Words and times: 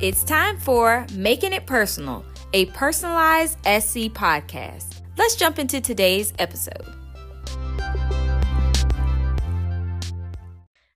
It's 0.00 0.22
time 0.22 0.58
for 0.58 1.04
Making 1.12 1.52
It 1.54 1.66
Personal, 1.66 2.24
a 2.52 2.66
personalized 2.66 3.58
SC 3.64 4.06
podcast. 4.14 5.02
Let's 5.16 5.34
jump 5.34 5.58
into 5.58 5.80
today's 5.80 6.32
episode. 6.38 6.86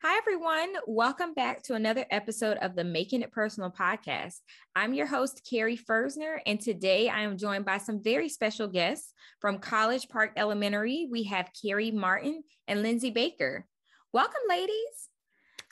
Hi, 0.04 0.19
everyone. 0.19 0.75
Welcome 0.87 1.35
back 1.35 1.65
to 1.65 1.74
another 1.74 2.06
episode 2.12 2.58
of 2.58 2.76
the 2.76 2.85
Making 2.85 3.22
It 3.22 3.33
Personal 3.33 3.72
podcast. 3.72 4.37
I'm 4.76 4.94
your 4.94 5.06
host, 5.06 5.42
Carrie 5.50 5.76
Fersner, 5.76 6.37
and 6.46 6.60
today 6.60 7.08
I 7.08 7.22
am 7.22 7.37
joined 7.37 7.64
by 7.64 7.78
some 7.78 8.00
very 8.00 8.28
special 8.28 8.69
guests 8.69 9.12
from 9.40 9.58
College 9.58 10.08
Park 10.10 10.34
Elementary. 10.37 11.08
We 11.10 11.24
have 11.24 11.50
Carrie 11.60 11.90
Martin 11.90 12.44
and 12.69 12.84
Lyndsie 12.84 13.12
Baker. 13.12 13.66
Welcome, 14.12 14.42
ladies. 14.48 15.08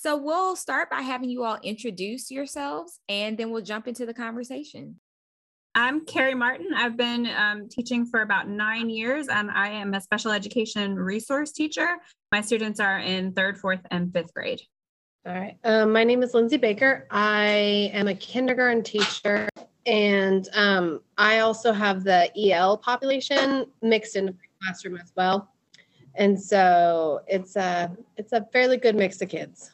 So 0.01 0.17
we'll 0.17 0.57
start 0.57 0.89
by 0.89 1.03
having 1.03 1.29
you 1.29 1.45
all 1.45 1.59
introduce 1.63 2.31
yourselves 2.31 3.01
and 3.11 3.37
then 3.37 3.51
we'll 3.51 3.61
jump 3.61 3.87
into 3.87 4.07
the 4.07 4.15
conversation. 4.15 4.97
I'm 5.75 6.07
Carrie 6.07 6.35
Martin. 6.35 6.69
I've 6.75 6.97
been 6.97 7.29
um, 7.37 7.69
teaching 7.69 8.07
for 8.07 8.23
about 8.23 8.49
nine 8.49 8.89
years 8.89 9.29
and 9.29 9.51
I 9.51 9.69
am 9.69 9.93
a 9.93 10.01
special 10.01 10.33
education 10.33 10.97
resource 10.97 11.53
teacher. 11.53 11.99
My 12.33 12.41
students 12.41 12.81
are 12.81 12.99
in 12.99 13.35
third, 13.35 13.59
fourth, 13.59 13.81
and 13.91 14.11
fifth 14.11 14.33
grade. 14.33 14.63
All 15.27 15.35
right. 15.35 15.59
Um, 15.65 15.93
my 15.93 16.05
name 16.05 16.23
is 16.23 16.33
Lyndsie 16.33 16.59
Baker. 16.59 17.07
I 17.11 17.91
am 17.93 18.09
a 18.09 18.15
kindergarten 18.15 18.83
teacher 18.83 19.51
and 19.85 20.49
um, 20.55 21.01
I 21.19 21.41
also 21.41 21.75
have 21.75 22.05
the 22.05 22.31
EL 22.51 22.79
population 22.79 23.67
mixed 23.83 24.17
into 24.17 24.33
my 24.33 24.39
classroom 24.63 24.97
as 24.97 25.13
well. 25.15 25.51
And 26.15 26.43
so 26.43 27.21
it's 27.27 27.55
a 27.57 27.95
it's 28.17 28.33
a 28.33 28.49
fairly 28.51 28.79
good 28.79 28.97
mix 28.97 29.21
of 29.21 29.29
kids. 29.29 29.73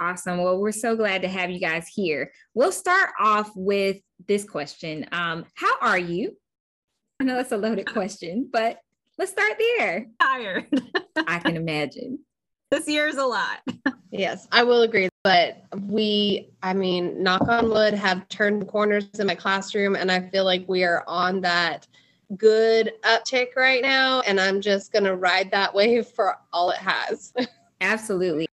Awesome. 0.00 0.38
Well, 0.38 0.58
we're 0.58 0.72
so 0.72 0.96
glad 0.96 1.22
to 1.22 1.28
have 1.28 1.50
you 1.50 1.58
guys 1.58 1.88
here. 1.88 2.30
We'll 2.54 2.72
start 2.72 3.10
off 3.18 3.50
with 3.56 3.98
this 4.26 4.44
question. 4.44 5.06
Um, 5.12 5.44
how 5.54 5.74
are 5.80 5.98
you? 5.98 6.36
I 7.20 7.24
know 7.24 7.34
that's 7.34 7.52
a 7.52 7.56
loaded 7.56 7.92
question, 7.92 8.48
but 8.52 8.80
let's 9.18 9.32
start 9.32 9.54
there. 9.58 10.06
Tired. 10.20 10.66
I 11.16 11.38
can 11.40 11.56
imagine. 11.56 12.20
This 12.70 12.86
year 12.86 13.08
is 13.08 13.16
a 13.16 13.24
lot. 13.24 13.60
yes, 14.10 14.46
I 14.52 14.62
will 14.62 14.82
agree. 14.82 15.08
But 15.24 15.62
we, 15.86 16.50
I 16.62 16.74
mean, 16.74 17.22
knock 17.22 17.48
on 17.48 17.70
wood, 17.70 17.94
have 17.94 18.28
turned 18.28 18.68
corners 18.68 19.08
in 19.18 19.26
my 19.26 19.34
classroom, 19.34 19.96
and 19.96 20.12
I 20.12 20.28
feel 20.28 20.44
like 20.44 20.66
we 20.68 20.84
are 20.84 21.02
on 21.06 21.40
that 21.40 21.86
good 22.36 22.92
uptick 23.04 23.56
right 23.56 23.80
now. 23.80 24.20
And 24.20 24.38
I'm 24.38 24.60
just 24.60 24.92
going 24.92 25.04
to 25.04 25.16
ride 25.16 25.50
that 25.52 25.74
wave 25.74 26.08
for 26.08 26.36
all 26.52 26.68
it 26.68 26.76
has. 26.76 27.32
Absolutely. 27.80 28.47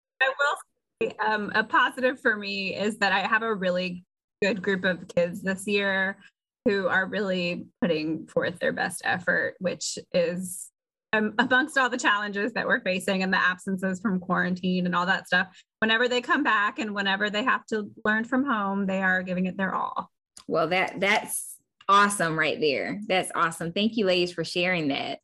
Um, 1.19 1.51
a 1.53 1.63
positive 1.63 2.19
for 2.21 2.37
me 2.37 2.75
is 2.75 2.97
that 2.99 3.11
I 3.11 3.19
have 3.27 3.43
a 3.43 3.53
really 3.53 4.05
good 4.41 4.61
group 4.61 4.85
of 4.85 5.07
kids 5.07 5.41
this 5.41 5.67
year 5.67 6.17
who 6.63 6.87
are 6.87 7.05
really 7.05 7.67
putting 7.81 8.27
forth 8.27 8.59
their 8.59 8.73
best 8.73 9.01
effort, 9.03 9.55
which 9.59 9.99
is 10.13 10.71
um, 11.13 11.33
amongst 11.37 11.77
all 11.77 11.89
the 11.89 11.97
challenges 11.97 12.53
that 12.53 12.65
we're 12.65 12.81
facing 12.81 13.23
and 13.23 13.31
the 13.31 13.37
absences 13.37 13.99
from 13.99 14.19
quarantine 14.19 14.85
and 14.85 14.95
all 14.95 15.05
that 15.05 15.27
stuff. 15.27 15.47
Whenever 15.79 16.07
they 16.07 16.21
come 16.21 16.43
back 16.43 16.79
and 16.79 16.95
whenever 16.95 17.29
they 17.29 17.43
have 17.43 17.65
to 17.67 17.89
learn 18.03 18.23
from 18.23 18.45
home, 18.45 18.85
they 18.85 19.01
are 19.01 19.21
giving 19.21 19.45
it 19.45 19.57
their 19.57 19.75
all. 19.75 20.09
Well, 20.47 20.67
that 20.69 20.99
that's 20.99 21.57
awesome 21.87 22.37
right 22.37 22.59
there. 22.59 23.01
That's 23.07 23.31
awesome. 23.35 23.71
Thank 23.71 23.97
you, 23.97 24.05
ladies, 24.05 24.33
for 24.33 24.43
sharing 24.43 24.87
that. 24.89 25.19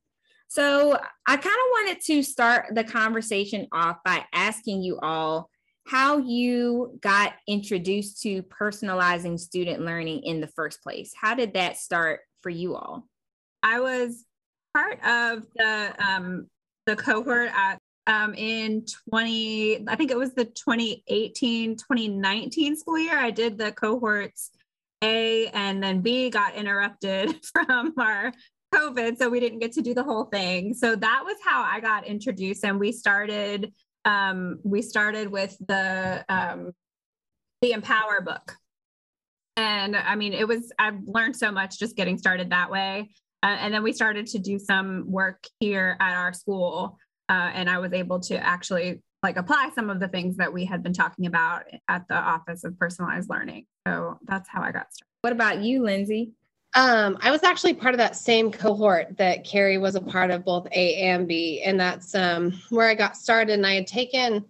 So 0.48 1.00
I 1.28 1.38
kind 1.38 1.46
of 1.46 1.72
wanted 1.72 2.02
to 2.06 2.24
start 2.24 2.76
the 2.76 2.84
conversation 2.84 3.68
off 3.72 3.98
by 4.04 4.26
asking 4.34 4.82
you 4.82 5.00
all 5.00 5.50
how 5.92 6.20
you 6.20 6.98
got 7.02 7.34
introduced 7.48 8.22
to 8.22 8.42
personalizing 8.44 9.38
student 9.38 9.82
learning 9.82 10.24
in 10.24 10.40
the 10.40 10.48
first 10.48 10.82
place. 10.82 11.12
How 11.20 11.36
did 11.36 11.54
that 11.56 11.76
start 11.76 12.22
for 12.42 12.50
you 12.50 12.78
all? 12.78 13.10
I 13.62 13.82
was 13.82 14.24
part 14.74 15.06
of 15.06 15.44
the 15.54 15.94
um, 16.00 16.48
the 16.86 16.96
cohort 16.96 17.52
at 17.54 17.78
um, 18.08 18.34
in 18.34 18.84
20 19.10 19.88
i 19.88 19.96
think 19.96 20.10
it 20.10 20.18
was 20.18 20.34
the 20.34 20.46
2018 20.46 21.76
2019 21.76 22.76
school 22.76 22.98
year 22.98 23.18
i 23.18 23.30
did 23.30 23.60
the 23.60 23.72
cohorts 23.74 24.50
a 25.04 25.48
and 25.50 25.84
then 25.84 26.02
b 26.02 26.32
got 26.32 26.56
interrupted 26.56 27.36
from 27.54 27.94
our 28.00 28.34
covid 28.74 29.18
so 29.18 29.30
we 29.30 29.40
didn't 29.40 29.60
get 29.60 29.74
to 29.74 29.84
do 29.84 29.94
the 29.94 30.04
whole 30.04 30.26
thing 30.26 30.74
so 30.74 30.96
that 30.96 31.22
was 31.24 31.38
how 31.46 31.62
i 31.62 31.80
got 31.80 32.08
introduced 32.08 32.66
and 32.66 32.80
we 32.80 32.92
started 32.92 33.72
um, 34.06 34.60
we 34.64 34.82
started 34.82 35.32
with 35.32 35.56
the 35.66 36.26
um, 36.30 36.72
the 37.62 37.72
Empower 37.74 38.22
book, 38.22 38.58
and 39.58 39.96
I 39.96 40.16
mean, 40.16 40.34
it 40.34 40.48
was 40.48 40.72
I've 40.80 41.00
learned 41.06 41.36
so 41.36 41.52
much 41.52 41.80
just 41.80 41.96
getting 41.96 42.18
started 42.18 42.50
that 42.52 42.72
way. 42.72 43.10
Uh, 43.44 43.58
and 43.60 43.74
then 43.74 43.82
we 43.82 43.92
started 43.92 44.28
to 44.28 44.40
do 44.40 44.60
some 44.60 45.10
work 45.12 45.46
here 45.60 45.98
at 46.00 46.16
our 46.16 46.34
school, 46.34 46.98
uh, 47.30 47.52
and 47.54 47.70
I 47.70 47.80
was 47.80 47.94
able 47.94 48.20
to 48.22 48.38
actually 48.38 49.02
like 49.24 49.38
apply 49.38 49.70
some 49.74 49.90
of 49.90 50.00
the 50.00 50.08
things 50.08 50.38
that 50.38 50.52
we 50.52 50.66
had 50.66 50.84
been 50.84 50.94
talking 50.94 51.26
about 51.26 51.64
at 51.88 52.08
the 52.08 52.16
Office 52.16 52.64
of 52.64 52.78
Personalized 52.80 53.30
Learning. 53.30 53.66
So 53.88 54.18
that's 54.26 54.50
how 54.50 54.62
I 54.62 54.72
got 54.72 54.94
started. 54.94 55.08
What 55.22 55.34
about 55.34 55.62
you, 55.62 55.82
Lyndsie? 55.82 56.32
Um, 56.74 57.18
I 57.22 57.32
was 57.32 57.44
actually 57.44 57.74
part 57.74 57.94
of 57.94 57.98
that 57.98 58.16
same 58.16 58.52
cohort 58.52 59.18
that 59.18 59.44
Carrie 59.44 59.78
was 59.78 59.96
a 59.96 60.02
part 60.02 60.32
of, 60.32 60.46
both 60.46 60.68
A 60.72 60.96
and 60.96 61.28
B, 61.28 61.62
and 61.66 61.80
that's 61.80 62.16
um, 62.16 62.54
where 62.70 62.88
I 62.88 62.96
got 62.96 63.18
started. 63.18 63.54
And 63.54 63.68
I 63.68 63.74
had 63.76 63.88
taken, 63.88 64.46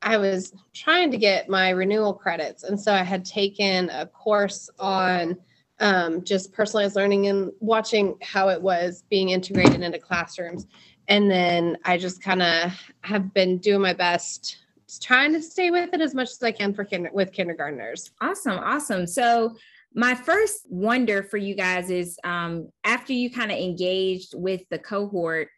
I 0.00 0.16
was 0.16 0.54
trying 0.72 1.10
to 1.10 1.18
get 1.18 1.50
my 1.50 1.70
renewal 1.70 2.14
credits, 2.14 2.64
and 2.64 2.80
so 2.80 2.94
I 2.94 3.02
had 3.02 3.24
taken 3.26 3.90
a 3.90 4.06
course 4.06 4.70
on 4.78 5.36
um, 5.80 6.24
just 6.24 6.52
personalized 6.52 6.96
learning 6.96 7.26
and 7.26 7.52
watching 7.60 8.16
how 8.22 8.48
it 8.48 8.60
was 8.60 9.04
being 9.10 9.30
integrated 9.30 9.82
into 9.82 9.98
classrooms. 9.98 10.66
And 11.08 11.30
then 11.30 11.76
I 11.84 11.98
just 11.98 12.22
kind 12.22 12.40
of 12.40 12.72
have 13.02 13.34
been 13.34 13.58
doing 13.58 13.82
my 13.82 13.92
best 13.92 14.58
trying 15.00 15.32
to 15.32 15.42
stay 15.42 15.70
with 15.70 15.92
it 15.92 16.00
as 16.00 16.14
much 16.14 16.30
as 16.30 16.42
I 16.42 16.52
can 16.52 16.72
for 16.72 16.84
kinder- 16.84 17.10
with 17.12 17.32
kindergartners. 17.32 18.12
Awesome, 18.20 18.58
awesome. 18.58 19.06
So 19.06 19.56
my 19.94 20.14
first 20.14 20.66
wonder 20.68 21.22
for 21.22 21.36
you 21.36 21.54
guys 21.54 21.88
is 21.88 22.18
um, 22.24 22.68
after 22.82 23.12
you 23.12 23.30
kind 23.30 23.52
of 23.52 23.58
engaged 23.58 24.34
with 24.34 24.62
the 24.70 24.78
cohort, 24.78 25.48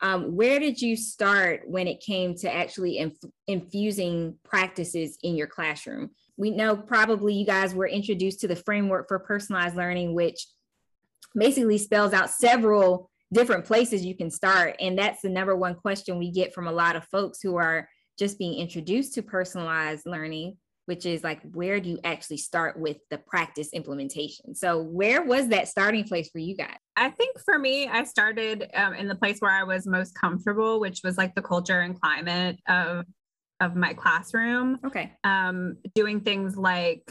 um, 0.00 0.34
where 0.34 0.58
did 0.58 0.82
you 0.82 0.96
start 0.96 1.62
when 1.66 1.86
it 1.86 2.00
came 2.00 2.34
to 2.38 2.52
actually 2.52 2.98
inf- 2.98 3.16
infusing 3.46 4.36
practices 4.44 5.16
in 5.22 5.36
your 5.36 5.46
classroom? 5.46 6.10
We 6.36 6.50
know 6.50 6.76
probably 6.76 7.34
you 7.34 7.46
guys 7.46 7.74
were 7.74 7.86
introduced 7.86 8.40
to 8.40 8.48
the 8.48 8.56
framework 8.56 9.06
for 9.06 9.20
personalized 9.20 9.76
learning, 9.76 10.14
which 10.14 10.44
basically 11.36 11.78
spells 11.78 12.12
out 12.12 12.30
several 12.30 13.08
different 13.32 13.64
places 13.64 14.04
you 14.04 14.16
can 14.16 14.30
start. 14.30 14.76
And 14.80 14.98
that's 14.98 15.22
the 15.22 15.28
number 15.28 15.54
one 15.54 15.76
question 15.76 16.18
we 16.18 16.32
get 16.32 16.52
from 16.52 16.66
a 16.66 16.72
lot 16.72 16.96
of 16.96 17.04
folks 17.04 17.40
who 17.40 17.56
are 17.56 17.88
just 18.18 18.38
being 18.38 18.58
introduced 18.58 19.14
to 19.14 19.22
personalized 19.22 20.04
learning 20.06 20.56
which 20.86 21.06
is 21.06 21.24
like 21.24 21.40
where 21.52 21.80
do 21.80 21.90
you 21.90 21.98
actually 22.04 22.36
start 22.36 22.78
with 22.78 22.98
the 23.10 23.18
practice 23.18 23.70
implementation? 23.72 24.54
So 24.54 24.82
where 24.82 25.22
was 25.22 25.48
that 25.48 25.68
starting 25.68 26.04
place 26.04 26.30
for 26.30 26.38
you 26.38 26.56
guys? 26.56 26.76
I 26.96 27.10
think 27.10 27.38
for 27.44 27.58
me 27.58 27.88
i 27.88 28.04
started 28.04 28.70
um, 28.74 28.94
in 28.94 29.08
the 29.08 29.14
place 29.16 29.40
where 29.40 29.50
i 29.50 29.64
was 29.64 29.86
most 29.86 30.14
comfortable 30.14 30.78
which 30.78 31.00
was 31.02 31.18
like 31.18 31.34
the 31.34 31.42
culture 31.42 31.80
and 31.80 32.00
climate 32.00 32.58
of 32.68 33.04
of 33.60 33.76
my 33.76 33.94
classroom. 33.94 34.78
Okay. 34.84 35.12
Um, 35.24 35.76
doing 35.94 36.20
things 36.20 36.56
like 36.56 37.02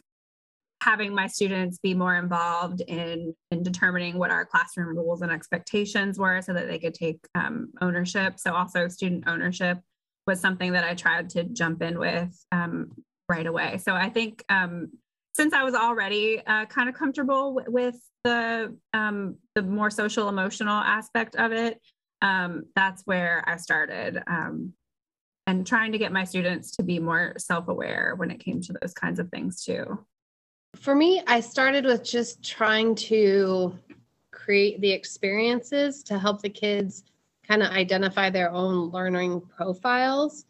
having 0.81 1.16
my 1.16 1.28
students 1.28 1.79
be 1.79 1.94
more 1.94 2.16
involved 2.17 2.81
in 2.81 3.33
in 3.51 3.63
determining 3.63 4.17
what 4.17 4.31
our 4.31 4.45
classroom 4.45 4.97
rules 4.97 5.22
and 5.22 5.31
expectations 5.31 6.19
were 6.19 6.41
so 6.41 6.53
that 6.53 6.67
they 6.67 6.79
could 6.79 6.94
take 6.94 7.19
um, 7.35 7.69
ownership. 7.81 8.38
So 8.38 8.53
also 8.53 8.88
student 8.88 9.23
ownership 9.28 9.79
was 10.25 10.39
something 10.39 10.72
that 10.72 10.85
i 10.85 10.94
tried 10.94 11.29
to 11.29 11.44
jump 11.44 11.81
in 11.81 12.00
with 12.00 12.33
um, 12.51 12.91
right 13.30 13.46
away. 13.46 13.78
So 13.78 13.94
I 13.94 14.10
think 14.10 14.44
um, 14.50 14.90
since 15.34 15.54
I 15.54 15.64
was 15.64 15.74
already 15.74 16.42
uh, 16.46 16.66
kind 16.66 16.90
of 16.90 16.96
comfortable 16.96 17.56
w- 17.56 17.72
with 17.72 18.00
the 18.24 18.75
um, 18.94 19.36
the 19.56 19.62
more 19.62 19.90
social 19.90 20.30
emotional 20.30 20.75
aspect 20.75 21.36
of 21.36 21.52
it, 21.52 21.81
um, 22.22 22.64
that's 22.75 23.04
where 23.06 23.44
I 23.48 23.58
started. 23.58 24.22
Um, 24.28 24.74
and 25.46 25.68
trying 25.68 25.92
to 25.92 25.98
get 25.98 26.12
my 26.12 26.24
students 26.24 26.72
to 26.72 26.84
be 26.84 27.00
more 27.00 27.34
self 27.38 27.68
aware 27.68 28.14
when 28.16 28.31
it 28.31 28.40
came 28.40 28.62
to 28.62 28.74
those 28.81 28.94
kinds 28.94 29.20
of 29.20 29.30
things 29.30 29.64
too. 29.64 30.00
For 30.78 30.96
me, 30.96 31.22
I 31.28 31.42
started 31.42 31.86
with 31.86 32.04
just 32.04 32.44
trying 32.44 32.96
to 32.96 33.78
create 34.31 34.81
the 34.81 34.92
experiences 34.92 36.04
to 36.04 36.18
help 36.18 36.42
the 36.42 36.50
kids 36.50 37.04
kind 37.48 37.62
of 37.62 37.72
identify 37.72 38.30
their 38.30 38.52
own 38.52 38.90
learning 38.92 39.42
profiles. 39.56 40.46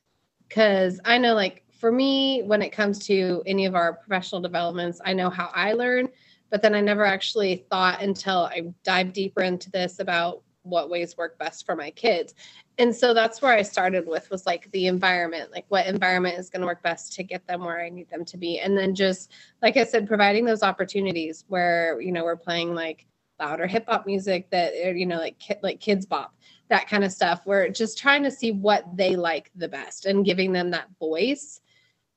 Because 0.47 0.99
I 1.05 1.17
know, 1.17 1.33
like, 1.33 1.65
for 1.83 1.91
me, 1.91 2.41
when 2.43 2.61
it 2.61 2.69
comes 2.69 3.05
to 3.07 3.43
any 3.45 3.65
of 3.65 3.75
our 3.75 3.91
professional 3.91 4.39
developments, 4.39 5.01
I 5.03 5.11
know 5.11 5.29
how 5.29 5.51
I 5.53 5.73
learn, 5.73 6.07
but 6.49 6.61
then 6.61 6.73
I 6.75 6.79
never 6.79 7.03
actually 7.03 7.65
thought 7.69 8.01
until 8.01 8.45
I 8.45 8.73
dive 8.85 9.11
deeper 9.11 9.41
into 9.41 9.69
this 9.69 9.99
about 9.99 10.43
what 10.61 10.89
ways 10.89 11.17
work 11.17 11.37
best 11.37 11.65
for 11.65 11.75
my 11.75 11.91
kids. 11.91 12.35
and 12.77 12.95
so 12.95 13.13
that's 13.13 13.41
where 13.41 13.51
I 13.51 13.63
started 13.63 14.07
with 14.07 14.31
was 14.31 14.45
like 14.45 14.71
the 14.71 14.87
environment, 14.87 15.51
like 15.51 15.65
what 15.67 15.85
environment 15.85 16.39
is 16.39 16.49
going 16.49 16.61
to 16.61 16.67
work 16.67 16.81
best 16.83 17.11
to 17.15 17.23
get 17.23 17.45
them 17.47 17.65
where 17.65 17.81
I 17.81 17.89
need 17.89 18.09
them 18.09 18.23
to 18.23 18.37
be. 18.37 18.59
And 18.59 18.77
then 18.77 18.95
just 18.95 19.33
like 19.61 19.75
I 19.75 19.83
said, 19.83 20.07
providing 20.07 20.45
those 20.45 20.63
opportunities 20.63 21.43
where, 21.49 21.99
you 21.99 22.13
know, 22.13 22.23
we're 22.23 22.37
playing 22.37 22.73
like 22.73 23.07
louder 23.41 23.67
hip 23.67 23.87
hop 23.89 24.05
music 24.05 24.49
that, 24.51 24.71
uh, 24.85 24.91
you 24.91 25.05
know, 25.05 25.17
like, 25.17 25.35
like 25.61 25.81
Kidz 25.81 26.07
Bop, 26.07 26.33
that 26.69 26.87
kind 26.87 27.03
of 27.03 27.11
stuff. 27.11 27.41
We're 27.45 27.67
just 27.67 27.97
trying 27.97 28.23
to 28.23 28.31
see 28.31 28.53
what 28.53 28.85
they 28.95 29.17
like 29.17 29.51
the 29.57 29.67
best 29.67 30.05
and 30.05 30.23
giving 30.23 30.53
them 30.53 30.71
that 30.71 30.87
voice 30.97 31.59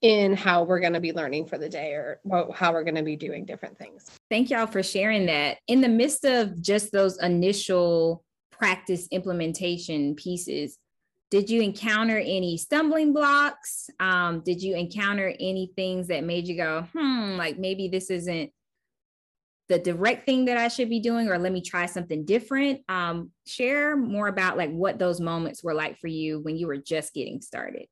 in 0.07 0.37
how 0.37 0.63
we're 0.63 0.79
going 0.79 0.93
to 0.93 1.01
be 1.01 1.13
learning 1.13 1.45
for 1.45 1.59
the 1.59 1.69
day 1.69 1.91
or 1.91 2.21
how 2.55 2.73
we're 2.73 2.85
going 2.85 2.95
to 2.95 3.03
be 3.03 3.17
doing 3.17 3.45
different 3.45 3.77
things. 3.77 4.09
Thank 4.31 4.51
y'all 4.51 4.69
for 4.69 4.81
sharing 4.81 5.27
that. 5.27 5.59
In 5.67 5.81
the 5.81 5.89
midst 5.89 6.25
of 6.25 6.63
just 6.63 6.93
those 6.93 7.21
initial 7.21 8.23
practice 8.53 9.09
implementation 9.11 10.15
pieces, 10.15 10.79
did 11.33 11.51
you 11.51 11.61
encounter 11.61 12.19
any 12.19 12.57
stumbling 12.57 13.13
blocks? 13.13 13.91
Um, 13.99 14.43
did 14.45 14.63
you 14.63 14.77
encounter 14.77 15.35
any 15.41 15.73
things 15.75 16.07
that 16.07 16.23
made 16.23 16.47
you 16.47 16.57
go, 16.57 16.87
hmm, 16.93 17.37
like 17.37 17.59
maybe 17.59 17.89
this 17.89 18.09
isn't 18.09 18.53
the 19.69 19.81
direct 19.81 20.25
thing 20.25 20.45
that 20.45 20.57
I 20.57 20.69
should 20.69 20.89
be 20.89 21.01
doing, 21.01 21.29
or 21.29 21.37
let 21.37 21.51
me 21.51 21.63
try 21.63 21.87
something 21.87 22.25
different? 22.25 22.83
Um, 22.89 23.33
share 23.45 23.97
more 23.97 24.29
about 24.29 24.57
like 24.57 24.71
what 24.71 25.01
those 25.01 25.21
moments 25.21 25.65
were 25.65 25.75
like 25.75 25.99
for 25.99 26.07
you 26.07 26.39
when 26.39 26.57
you 26.57 26.69
were 26.69 26.77
just 26.77 27.13
getting 27.13 27.41
started. 27.41 27.87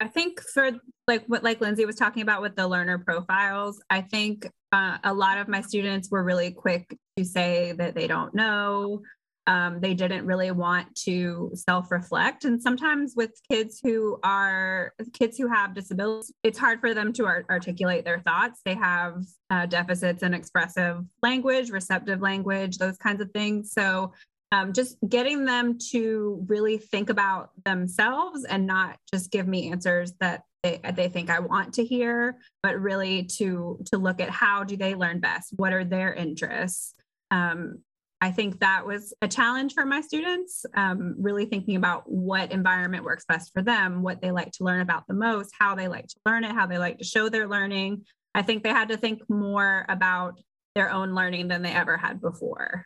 I 0.00 0.08
think 0.08 0.40
for 0.40 0.70
like 1.06 1.24
what 1.26 1.44
like 1.44 1.60
Lyndsie 1.60 1.86
was 1.86 1.96
talking 1.96 2.22
about 2.22 2.40
with 2.40 2.56
the 2.56 2.66
learner 2.66 2.98
profiles, 2.98 3.80
I 3.90 4.00
think 4.00 4.48
uh, 4.72 4.98
a 5.04 5.12
lot 5.12 5.38
of 5.38 5.46
my 5.46 5.60
students 5.60 6.10
were 6.10 6.24
really 6.24 6.52
quick 6.52 6.96
to 7.16 7.24
say 7.24 7.72
that 7.72 7.94
they 7.94 8.06
don't 8.06 8.34
know. 8.34 9.02
Um, 9.46 9.80
they 9.80 9.94
didn't 9.94 10.26
really 10.26 10.52
want 10.52 10.94
to 11.06 11.50
self-reflect. 11.54 12.44
And 12.44 12.62
sometimes 12.62 13.14
with 13.16 13.32
kids 13.50 13.80
who 13.82 14.18
are 14.22 14.92
kids 15.12 15.36
who 15.36 15.48
have 15.48 15.74
disabilities 15.74 16.32
it's 16.44 16.58
hard 16.58 16.78
for 16.80 16.94
them 16.94 17.12
to 17.14 17.26
art- 17.26 17.46
articulate 17.50 18.04
their 18.04 18.20
thoughts. 18.20 18.60
They 18.64 18.74
have 18.74 19.24
uh, 19.50 19.66
deficits 19.66 20.22
in 20.22 20.34
expressive 20.34 21.04
language 21.22 21.70
receptive 21.70 22.20
language 22.20 22.78
those 22.78 22.96
kinds 22.96 23.20
of 23.20 23.30
things. 23.32 23.72
So 23.72 24.12
um, 24.52 24.72
just 24.72 24.96
getting 25.08 25.44
them 25.44 25.78
to 25.90 26.44
really 26.48 26.78
think 26.78 27.08
about 27.08 27.50
themselves 27.64 28.44
and 28.44 28.66
not 28.66 28.96
just 29.12 29.30
give 29.30 29.46
me 29.46 29.70
answers 29.70 30.12
that 30.20 30.42
they, 30.62 30.80
they 30.94 31.08
think 31.08 31.30
I 31.30 31.38
want 31.38 31.74
to 31.74 31.84
hear, 31.84 32.36
but 32.62 32.78
really 32.80 33.24
to 33.38 33.78
to 33.86 33.98
look 33.98 34.20
at 34.20 34.30
how 34.30 34.64
do 34.64 34.76
they 34.76 34.94
learn 34.94 35.20
best? 35.20 35.52
What 35.56 35.72
are 35.72 35.84
their 35.84 36.12
interests? 36.12 36.94
Um, 37.30 37.78
I 38.20 38.32
think 38.32 38.60
that 38.60 38.86
was 38.86 39.14
a 39.22 39.28
challenge 39.28 39.72
for 39.72 39.86
my 39.86 40.02
students, 40.02 40.66
um, 40.74 41.14
really 41.18 41.46
thinking 41.46 41.76
about 41.76 42.02
what 42.10 42.52
environment 42.52 43.04
works 43.04 43.24
best 43.26 43.50
for 43.54 43.62
them, 43.62 44.02
what 44.02 44.20
they 44.20 44.30
like 44.30 44.52
to 44.52 44.64
learn 44.64 44.82
about 44.82 45.06
the 45.06 45.14
most, 45.14 45.52
how 45.58 45.74
they 45.74 45.88
like 45.88 46.06
to 46.08 46.16
learn 46.26 46.44
it, 46.44 46.52
how 46.52 46.66
they 46.66 46.76
like 46.76 46.98
to 46.98 47.04
show 47.04 47.30
their 47.30 47.48
learning. 47.48 48.04
I 48.34 48.42
think 48.42 48.62
they 48.62 48.70
had 48.70 48.88
to 48.88 48.98
think 48.98 49.22
more 49.30 49.86
about 49.88 50.38
their 50.74 50.90
own 50.90 51.14
learning 51.14 51.48
than 51.48 51.62
they 51.62 51.72
ever 51.72 51.96
had 51.96 52.20
before. 52.20 52.84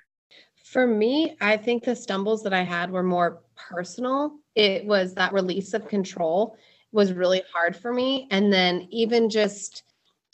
For 0.64 0.86
me, 0.86 1.36
I 1.40 1.56
think 1.56 1.84
the 1.84 1.94
stumbles 1.94 2.42
that 2.42 2.54
I 2.54 2.62
had 2.62 2.90
were 2.90 3.02
more 3.02 3.42
personal. 3.54 4.32
It 4.54 4.84
was 4.86 5.14
that 5.14 5.32
release 5.32 5.74
of 5.74 5.86
control 5.86 6.56
was 6.90 7.12
really 7.12 7.42
hard 7.52 7.76
for 7.76 7.92
me. 7.92 8.26
And 8.30 8.52
then 8.52 8.88
even 8.90 9.28
just 9.28 9.84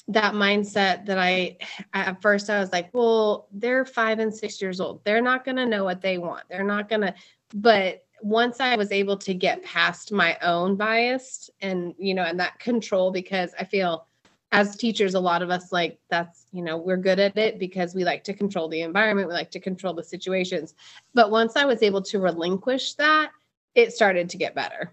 that 0.09 0.35
mindset 0.35 1.05
that 1.07 1.19
I 1.19 1.57
at 1.95 2.23
first 2.23 2.49
I 2.49 2.61
was 2.61 2.73
like, 2.73 2.91
well, 2.95 3.49
they're 3.53 3.85
five 3.85 4.19
and 4.19 4.35
six 4.35 4.63
years 4.63 4.81
old. 4.81 5.05
They're 5.05 5.21
not 5.21 5.45
going 5.45 5.57
to 5.57 5.67
know 5.67 5.85
what 5.85 6.01
they 6.01 6.19
want. 6.19 6.45
They're 6.49 6.65
not 6.65 6.89
going 6.89 7.03
to, 7.03 7.15
but 7.55 8.05
once 8.23 8.61
I 8.61 8.77
was 8.77 8.93
able 8.93 9.17
to 9.19 9.35
get 9.35 9.65
past 9.65 10.13
my 10.13 10.39
own 10.43 10.77
bias 10.77 11.51
and, 11.61 11.95
you 11.99 12.15
know, 12.15 12.25
and 12.25 12.39
that 12.39 12.59
control, 12.61 13.11
because 13.11 13.53
I 13.59 13.65
feel 13.65 14.07
as 14.53 14.77
teachers, 14.77 15.15
a 15.15 15.21
lot 15.21 15.43
of 15.43 15.51
us 15.51 15.71
like 15.71 15.99
that's, 16.11 16.47
you 16.53 16.63
know, 16.63 16.77
we're 16.77 16.97
good 16.97 17.21
at 17.21 17.39
it 17.39 17.59
because 17.59 17.95
we 17.95 18.05
like 18.05 18.25
to 18.25 18.35
control 18.35 18.69
the 18.69 18.83
environment, 18.83 19.29
we 19.29 19.35
like 19.35 19.51
to 19.53 19.61
control 19.61 19.95
the 19.95 20.03
situations. 20.03 20.75
But 21.15 21.31
once 21.31 21.57
I 21.57 21.65
was 21.65 21.83
able 21.83 22.03
to 22.03 22.19
relinquish 22.19 22.95
that, 22.95 23.31
it 23.75 23.93
started 23.93 24.31
to 24.31 24.39
get 24.39 24.55
better. 24.55 24.93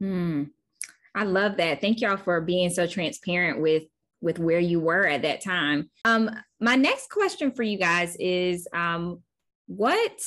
Hmm. 0.00 0.44
I 1.14 1.24
love 1.24 1.56
that. 1.58 1.80
Thank 1.80 2.00
y'all 2.00 2.16
for 2.16 2.40
being 2.40 2.70
so 2.70 2.86
transparent 2.86 3.60
with 3.60 3.84
with 4.22 4.38
where 4.38 4.58
you 4.58 4.80
were 4.80 5.06
at 5.06 5.22
that 5.22 5.42
time. 5.42 5.90
Um, 6.04 6.30
my 6.58 6.74
next 6.74 7.10
question 7.10 7.52
for 7.52 7.62
you 7.62 7.78
guys 7.78 8.16
is 8.18 8.66
um, 8.72 9.22
what 9.66 10.22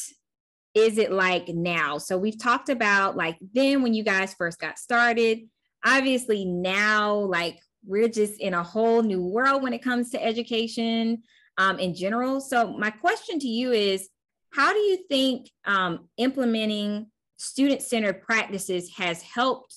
is 0.76 0.98
it 1.00 1.12
like 1.12 1.48
now? 1.48 1.98
So 1.98 2.18
we've 2.18 2.40
talked 2.40 2.70
about 2.70 3.18
like 3.18 3.38
then 3.54 3.82
when 3.82 3.94
you 3.94 4.04
guys 4.04 4.34
first 4.36 4.60
got 4.60 4.78
started. 4.78 5.50
Obviously, 5.84 6.46
now 6.46 7.16
like 7.16 7.60
we're 7.86 8.10
just 8.10 8.40
in 8.40 8.54
a 8.54 8.64
whole 8.64 9.02
new 9.02 9.22
world 9.22 9.64
when 9.64 9.74
it 9.74 9.84
comes 9.84 10.12
to 10.12 10.24
education 10.24 11.24
um, 11.58 11.80
in 11.80 11.96
general. 11.96 12.40
So 12.42 12.78
my 12.78 12.90
question 12.90 13.40
to 13.40 13.48
you 13.48 13.72
is, 13.72 14.10
how 14.54 14.74
do 14.74 14.80
you 14.80 14.98
think 15.08 15.50
um, 15.66 16.10
implementing 16.18 17.08
student-centered 17.38 18.22
practices 18.22 18.92
has 18.98 19.22
helped 19.22 19.76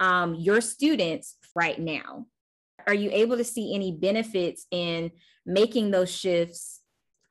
um, 0.00 0.34
your 0.34 0.60
students 0.60 1.36
right 1.54 1.78
now? 1.78 2.26
are 2.86 2.94
you 2.94 3.10
able 3.12 3.36
to 3.36 3.44
see 3.44 3.74
any 3.74 3.92
benefits 3.92 4.66
in 4.70 5.10
making 5.46 5.90
those 5.90 6.10
shifts 6.10 6.80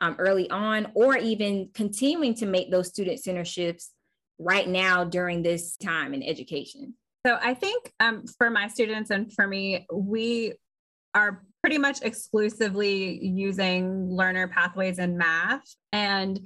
um, 0.01 0.15
early 0.19 0.49
on 0.49 0.91
or 0.95 1.17
even 1.17 1.69
continuing 1.73 2.33
to 2.35 2.45
make 2.45 2.71
those 2.71 2.89
student 2.89 3.19
centered 3.19 3.47
shifts 3.47 3.91
right 4.39 4.67
now 4.67 5.03
during 5.03 5.43
this 5.43 5.77
time 5.77 6.13
in 6.13 6.23
education? 6.23 6.95
So 7.25 7.37
I 7.41 7.53
think 7.53 7.91
um, 7.99 8.25
for 8.37 8.49
my 8.49 8.67
students 8.67 9.09
and 9.09 9.31
for 9.33 9.47
me, 9.47 9.85
we 9.91 10.53
are 11.15 11.43
pretty 11.61 11.77
much 11.77 12.01
exclusively 12.01 13.23
using 13.25 14.09
learner 14.09 14.47
pathways 14.49 14.99
in 14.99 15.17
math. 15.17 15.63
And 15.93 16.39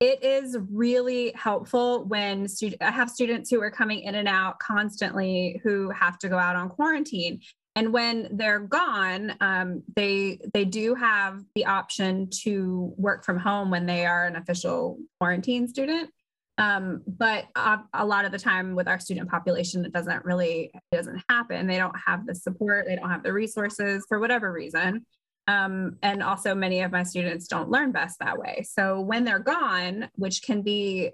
it 0.00 0.22
is 0.22 0.56
really 0.70 1.32
helpful 1.36 2.04
when 2.04 2.48
student, 2.48 2.82
I 2.82 2.90
have 2.90 3.08
students 3.08 3.50
who 3.50 3.62
are 3.62 3.70
coming 3.70 4.00
in 4.00 4.16
and 4.16 4.28
out 4.28 4.58
constantly 4.58 5.60
who 5.62 5.90
have 5.90 6.18
to 6.18 6.28
go 6.28 6.38
out 6.38 6.56
on 6.56 6.68
quarantine 6.68 7.40
and 7.76 7.92
when 7.92 8.28
they're 8.32 8.58
gone 8.58 9.34
um, 9.40 9.82
they 9.94 10.40
they 10.52 10.64
do 10.64 10.94
have 10.94 11.42
the 11.54 11.66
option 11.66 12.28
to 12.30 12.92
work 12.96 13.24
from 13.24 13.38
home 13.38 13.70
when 13.70 13.86
they 13.86 14.04
are 14.04 14.26
an 14.26 14.36
official 14.36 14.98
quarantine 15.20 15.68
student 15.68 16.10
um, 16.58 17.02
but 17.06 17.46
a, 17.54 17.80
a, 17.92 18.06
lot 18.06 18.24
of 18.24 18.32
the 18.32 18.38
time 18.38 18.74
with 18.74 18.88
our 18.88 18.98
student 18.98 19.30
population 19.30 19.84
it 19.84 19.92
doesn't 19.92 20.24
really 20.24 20.70
it 20.72 20.96
doesn't 20.96 21.22
happen. 21.28 21.66
They 21.66 21.76
don't 21.76 21.96
have 22.06 22.26
the 22.26 22.34
support 22.34 22.86
they 22.86 22.96
don't 22.96 23.10
have 23.10 23.22
the 23.22 23.32
resources 23.32 24.04
for 24.08 24.18
whatever 24.18 24.52
reason. 24.52 25.04
Um, 25.48 25.98
and 26.02 26.22
also 26.22 26.54
many 26.54 26.80
of 26.80 26.90
my 26.90 27.02
students 27.04 27.46
don't 27.46 27.70
learn 27.70 27.92
best 27.92 28.18
that 28.18 28.38
way. 28.38 28.64
So 28.68 29.00
when 29.00 29.24
they're 29.24 29.38
gone 29.38 30.08
which 30.16 30.42
can 30.42 30.62
be 30.62 31.10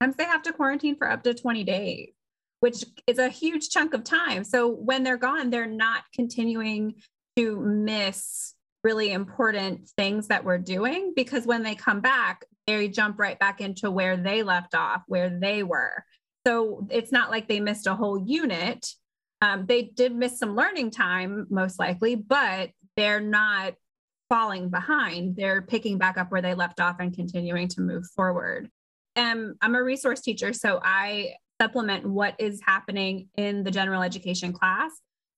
sometimes 0.00 0.16
they 0.16 0.24
have 0.24 0.42
to 0.42 0.52
quarantine 0.52 0.96
for 0.96 1.10
up 1.10 1.22
to 1.24 1.34
20 1.34 1.64
days 1.64 2.10
which 2.60 2.84
is 3.06 3.18
a 3.18 3.28
huge 3.28 3.68
chunk 3.68 3.94
of 3.94 4.04
time. 4.04 4.44
So 4.44 4.68
when 4.68 5.02
they're 5.02 5.16
gone, 5.16 5.50
they're 5.50 5.66
not 5.66 6.04
continuing 6.14 6.94
to 7.36 7.60
miss 7.60 8.54
really 8.86 9.10
important 9.10 9.88
things 9.96 10.28
that 10.28 10.44
we're 10.44 10.58
doing 10.58 11.12
because 11.16 11.44
when 11.44 11.64
they 11.64 11.74
come 11.74 12.00
back, 12.00 12.44
they 12.68 12.86
jump 12.86 13.18
right 13.18 13.36
back 13.36 13.60
into 13.60 13.90
where 13.90 14.16
they 14.16 14.44
left 14.44 14.76
off, 14.76 15.02
where 15.08 15.28
they 15.28 15.64
were. 15.64 16.04
So 16.46 16.86
it's 16.88 17.10
not 17.10 17.32
like 17.32 17.48
they 17.48 17.58
missed 17.58 17.88
a 17.88 17.96
whole 17.96 18.24
unit. 18.24 18.86
Um, 19.42 19.66
they 19.66 19.82
did 19.82 20.14
miss 20.14 20.38
some 20.38 20.54
learning 20.54 20.92
time, 20.92 21.48
most 21.50 21.80
likely, 21.80 22.14
but 22.14 22.70
they're 22.96 23.20
not 23.20 23.74
falling 24.28 24.68
behind. 24.68 25.34
They're 25.34 25.62
picking 25.62 25.98
back 25.98 26.16
up 26.16 26.30
where 26.30 26.42
they 26.42 26.54
left 26.54 26.78
off 26.78 27.00
and 27.00 27.12
continuing 27.12 27.66
to 27.70 27.80
move 27.80 28.06
forward. 28.14 28.70
Um, 29.16 29.56
I'm 29.60 29.74
a 29.74 29.82
resource 29.82 30.20
teacher, 30.20 30.52
so 30.52 30.78
I 30.80 31.34
supplement 31.60 32.06
what 32.06 32.36
is 32.38 32.60
happening 32.64 33.30
in 33.36 33.64
the 33.64 33.72
general 33.72 34.02
education 34.02 34.52
class. 34.52 34.92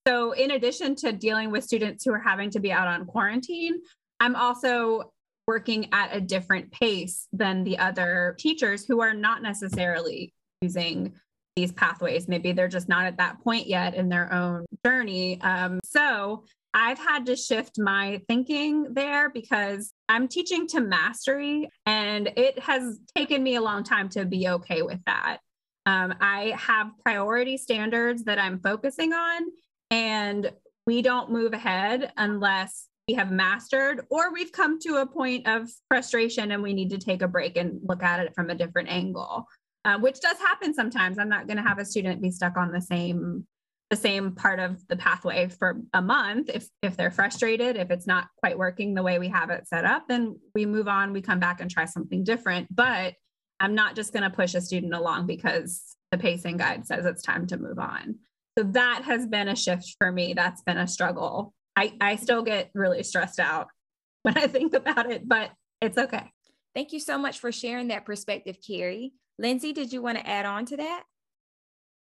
So, 0.09 0.33
in 0.33 0.53
addition 0.53 0.95
to 0.97 1.13
dealing 1.13 1.51
with 1.51 1.65
students 1.65 2.03
who 2.03 2.15
are 2.15 2.19
having 2.19 2.49
to 2.53 2.61
be 2.61 2.73
out 2.73 2.89
on 2.89 3.05
quarantine, 3.05 3.83
I'm 4.21 4.37
also 4.37 5.13
working 5.47 5.91
at 5.93 6.17
a 6.17 6.21
different 6.21 6.73
pace 6.73 7.29
than 7.31 7.63
the 7.63 7.77
other 7.77 8.35
teachers 8.39 8.87
who 8.87 9.03
are 9.03 9.13
not 9.13 9.43
necessarily 9.43 10.33
using 10.63 11.13
these 11.57 11.73
pathways. 11.73 12.27
Maybe 12.27 12.53
they're 12.53 12.69
just 12.69 12.89
not 12.89 13.05
at 13.05 13.19
that 13.19 13.39
point 13.45 13.67
yet 13.67 13.95
in 13.95 14.09
their 14.09 14.33
own 14.33 14.65
journey. 14.83 15.43
Um, 15.43 15.79
so, 15.85 16.45
I've 16.73 16.99
had 16.99 17.27
to 17.27 17.37
shift 17.37 17.79
my 17.79 18.23
thinking 18.29 18.95
there 18.95 19.29
because 19.29 19.93
I'm 20.09 20.27
teaching 20.27 20.67
to 20.69 20.81
mastery, 20.81 21.69
and 21.85 22.33
it 22.35 22.59
has 22.61 22.99
taken 23.15 23.43
me 23.43 23.57
a 23.57 23.61
long 23.61 23.85
time 23.85 24.09
to 24.11 24.25
be 24.25 24.49
okay 24.49 24.81
with 24.81 25.05
that. 25.05 25.41
Um, 25.85 26.15
I 26.19 26.55
have 26.57 26.93
priority 27.05 27.59
standards 27.59 28.25
that 28.25 28.39
I'm 28.39 28.59
focusing 28.61 29.13
on, 29.13 29.43
and 29.91 30.51
we 30.87 31.03
don't 31.03 31.31
move 31.31 31.53
ahead 31.53 32.13
unless 32.17 32.89
we 33.09 33.15
have 33.15 33.31
mastered 33.31 34.07
or 34.11 34.33
we've 34.33 34.53
come 34.53 34.79
to 34.81 34.97
a 34.97 35.07
point 35.07 35.47
of 35.49 35.69
frustration 35.89 36.53
and 36.53 36.63
we 36.63 36.75
need 36.75 36.91
to 36.91 36.99
take 36.99 37.23
a 37.23 37.29
break 37.29 37.57
and 37.57 37.81
look 37.85 38.03
at 38.03 38.21
it 38.21 38.35
from 38.35 38.51
a 38.51 38.55
different 38.55 38.89
angle. 38.91 39.47
uh, 39.85 39.99
which 39.99 40.21
does 40.21 40.39
happen 40.39 40.75
sometimes. 40.75 41.19
I'm 41.19 41.29
not 41.29 41.47
going 41.47 41.57
to 41.57 41.63
have 41.63 41.79
a 41.79 41.85
student 41.85 42.21
be 42.21 42.31
stuck 42.31 42.57
on 42.57 42.73
the 42.73 42.81
same 42.81 43.47
the 43.91 43.97
same 43.97 44.33
part 44.33 44.61
of 44.61 44.87
the 44.89 44.97
pathway 44.97 45.49
for 45.49 45.81
a 45.95 46.03
month 46.03 46.51
if 46.53 46.69
if 46.83 46.97
they're 46.97 47.11
frustrated 47.11 47.77
if 47.77 47.91
it's 47.91 48.07
not 48.07 48.27
quite 48.37 48.59
working 48.59 48.95
the 48.95 49.03
way 49.03 49.19
we 49.19 49.29
have 49.29 49.51
it 49.51 49.67
set 49.67 49.85
up 49.85 50.07
then 50.09 50.39
we 50.55 50.67
move 50.67 50.89
on 50.89 51.13
we 51.13 51.23
come 51.23 51.41
back 51.41 51.61
and 51.61 51.71
try 51.71 51.87
something 51.87 52.23
different 52.23 52.69
but 52.75 53.15
i'm 53.61 53.75
not 53.75 53.97
just 53.97 54.13
going 54.13 54.23
to 54.23 54.37
push 54.37 54.55
a 54.55 54.61
student 54.61 54.93
along 54.93 55.27
because 55.27 55.97
the 56.13 56.19
pacing 56.19 56.59
guide 56.59 56.87
says 56.87 57.07
it's 57.07 57.23
time 57.23 57.47
to 57.47 57.57
move 57.57 57.79
on 57.79 58.17
so 58.59 58.65
that 58.65 59.03
has 59.05 59.25
been 59.25 59.47
a 59.47 59.55
shift 59.55 59.95
for 59.99 60.11
me. 60.11 60.35
That's 60.35 60.63
been 60.63 60.79
a 60.79 60.89
struggle. 60.89 61.55
I 61.77 61.93
i 62.01 62.17
still 62.17 62.43
get 62.43 62.71
really 62.75 63.05
stressed 63.05 63.39
out 63.39 63.69
when 64.23 64.37
i 64.37 64.49
think 64.49 64.75
about 64.75 65.11
it 65.11 65.29
but 65.29 65.51
it's 65.81 65.97
okay. 65.97 66.33
Thank 66.75 66.93
you 66.93 66.99
so 66.99 67.17
much 67.19 67.39
for 67.39 67.53
sharing 67.53 67.89
that 67.89 68.05
perspective 68.05 68.59
carrie. 68.67 69.13
Lyndsie 69.41 69.73
did 69.73 69.93
you 69.93 70.03
want 70.03 70.19
to 70.19 70.29
add 70.29 70.45
on 70.45 70.67
to 70.67 70.77
that? 70.79 71.05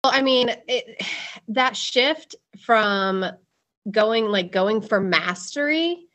Well, 0.03 0.12
I 0.13 0.21
mean, 0.21 0.50
it, 0.67 1.01
that 1.47 1.77
shift 1.77 2.35
from 2.59 3.25
going 3.89 4.25
like 4.25 4.51
going 4.51 4.81
for 4.81 5.00
mastery 5.00 6.07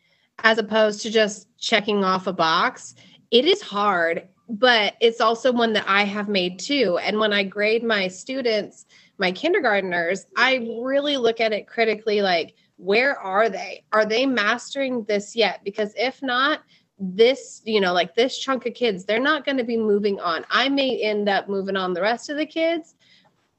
as 0.44 0.58
opposed 0.58 1.00
to 1.02 1.10
just 1.10 1.48
checking 1.58 2.04
off 2.04 2.26
a 2.26 2.34
box, 2.34 2.94
it 3.30 3.46
is 3.46 3.62
hard, 3.62 4.28
but 4.48 4.94
it's 5.00 5.22
also 5.22 5.52
one 5.52 5.72
that 5.72 5.84
I 5.88 6.04
have 6.04 6.28
made 6.28 6.58
too. 6.58 6.98
And 6.98 7.18
when 7.18 7.32
I 7.32 7.44
grade 7.44 7.82
my 7.82 8.08
students, 8.08 8.84
my 9.18 9.32
kindergarteners, 9.32 10.26
I 10.36 10.56
really 10.80 11.16
look 11.16 11.40
at 11.40 11.52
it 11.52 11.66
critically 11.66 12.22
like, 12.22 12.54
where 12.76 13.18
are 13.18 13.48
they? 13.48 13.84
Are 13.92 14.06
they 14.06 14.24
mastering 14.24 15.04
this 15.04 15.34
yet? 15.34 15.60
Because 15.64 15.92
if 15.96 16.22
not, 16.22 16.60
this, 17.00 17.62
you 17.64 17.80
know, 17.80 17.92
like 17.92 18.14
this 18.14 18.38
chunk 18.38 18.66
of 18.66 18.74
kids, 18.74 19.04
they're 19.04 19.20
not 19.20 19.44
going 19.44 19.58
to 19.58 19.64
be 19.64 19.76
moving 19.76 20.20
on. 20.20 20.44
I 20.50 20.68
may 20.68 21.00
end 21.00 21.28
up 21.28 21.48
moving 21.48 21.76
on 21.76 21.92
the 21.92 22.02
rest 22.02 22.30
of 22.30 22.36
the 22.36 22.46
kids 22.46 22.94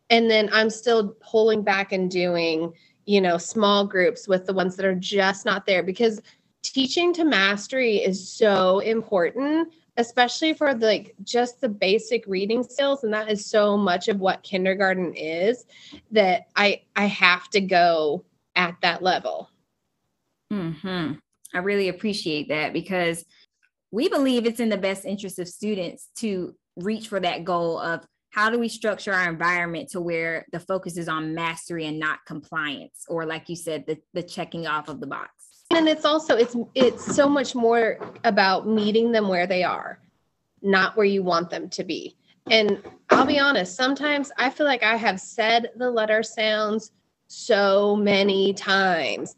and 0.10 0.30
then 0.30 0.50
i'm 0.52 0.70
still 0.70 1.16
pulling 1.20 1.64
back 1.64 1.92
and 1.92 2.10
doing 2.12 2.74
you 3.06 3.22
know 3.22 3.38
small 3.38 3.86
groups 3.86 4.28
with 4.28 4.46
the 4.46 4.54
ones 4.54 4.76
that 4.76 4.86
are 4.86 4.96
just 4.96 5.46
not 5.46 5.66
there 5.66 5.84
because 5.84 6.22
teaching 6.62 7.14
to 7.14 7.24
mastery 7.24 7.98
is 7.98 8.32
so 8.32 8.80
important 8.80 9.72
especially 10.00 10.54
for 10.54 10.74
the, 10.74 10.86
like 10.86 11.16
just 11.24 11.60
the 11.60 11.68
basic 11.68 12.26
reading 12.26 12.64
skills 12.64 13.04
and 13.04 13.14
that 13.14 13.30
is 13.30 13.46
so 13.46 13.78
much 13.78 14.08
of 14.08 14.20
what 14.20 14.42
kindergarten 14.44 15.14
is 15.14 15.66
that 16.10 16.48
i 16.56 16.82
i 16.96 17.06
have 17.06 17.48
to 17.50 17.62
go 17.62 18.24
at 18.56 18.76
that 18.82 19.04
level. 19.04 19.50
Hmm 20.50 21.12
i 21.54 21.58
really 21.58 21.90
appreciate 21.90 22.48
that 22.48 22.74
because 22.74 23.26
we 23.92 24.08
believe 24.08 24.46
it's 24.46 24.60
in 24.60 24.70
the 24.70 24.78
best 24.78 25.06
interest 25.06 25.38
of 25.40 25.48
students 25.48 26.10
to 26.16 26.56
reach 26.78 27.08
for 27.08 27.20
that 27.20 27.44
goal 27.44 27.78
of 27.80 28.06
how 28.32 28.50
do 28.50 28.60
we 28.60 28.70
structure 28.70 29.12
our 29.12 29.28
environment 29.28 29.90
to 29.90 30.00
where 30.00 30.46
the 30.52 30.60
focus 30.60 30.96
is 30.98 31.10
on 31.10 31.34
mastery 31.34 31.88
and 31.88 32.00
not 32.00 32.20
compliance 32.26 33.04
or 33.10 33.26
like 33.26 33.50
you 33.50 33.56
said 33.56 33.84
the, 33.86 33.98
the 34.14 34.24
checking 34.24 34.66
off 34.66 34.88
of 34.88 35.02
the 35.02 35.08
box 35.08 35.32
and 35.72 35.88
it's 35.88 36.06
also 36.06 36.36
it's 36.36 36.56
it's 36.76 37.16
so 37.16 37.28
much 37.30 37.56
more 37.56 37.98
about 38.24 38.68
meeting 38.68 39.12
them 39.12 39.28
where 39.28 39.48
they 39.48 39.64
are 39.64 40.00
not 40.62 40.98
where 40.98 41.06
you 41.06 41.24
want 41.24 41.50
them 41.50 41.70
to 41.70 41.84
be. 41.84 42.16
And 42.52 42.82
i'll 43.12 43.26
be 43.26 43.40
honest 43.40 43.76
sometimes 43.76 44.32
i 44.38 44.50
feel 44.50 44.66
like 44.66 44.84
i 44.84 44.96
have 44.96 45.20
said 45.20 45.72
the 45.76 45.90
letter 45.90 46.24
sounds 46.24 46.92
so 47.28 47.96
many 47.96 48.54
times 48.54 49.36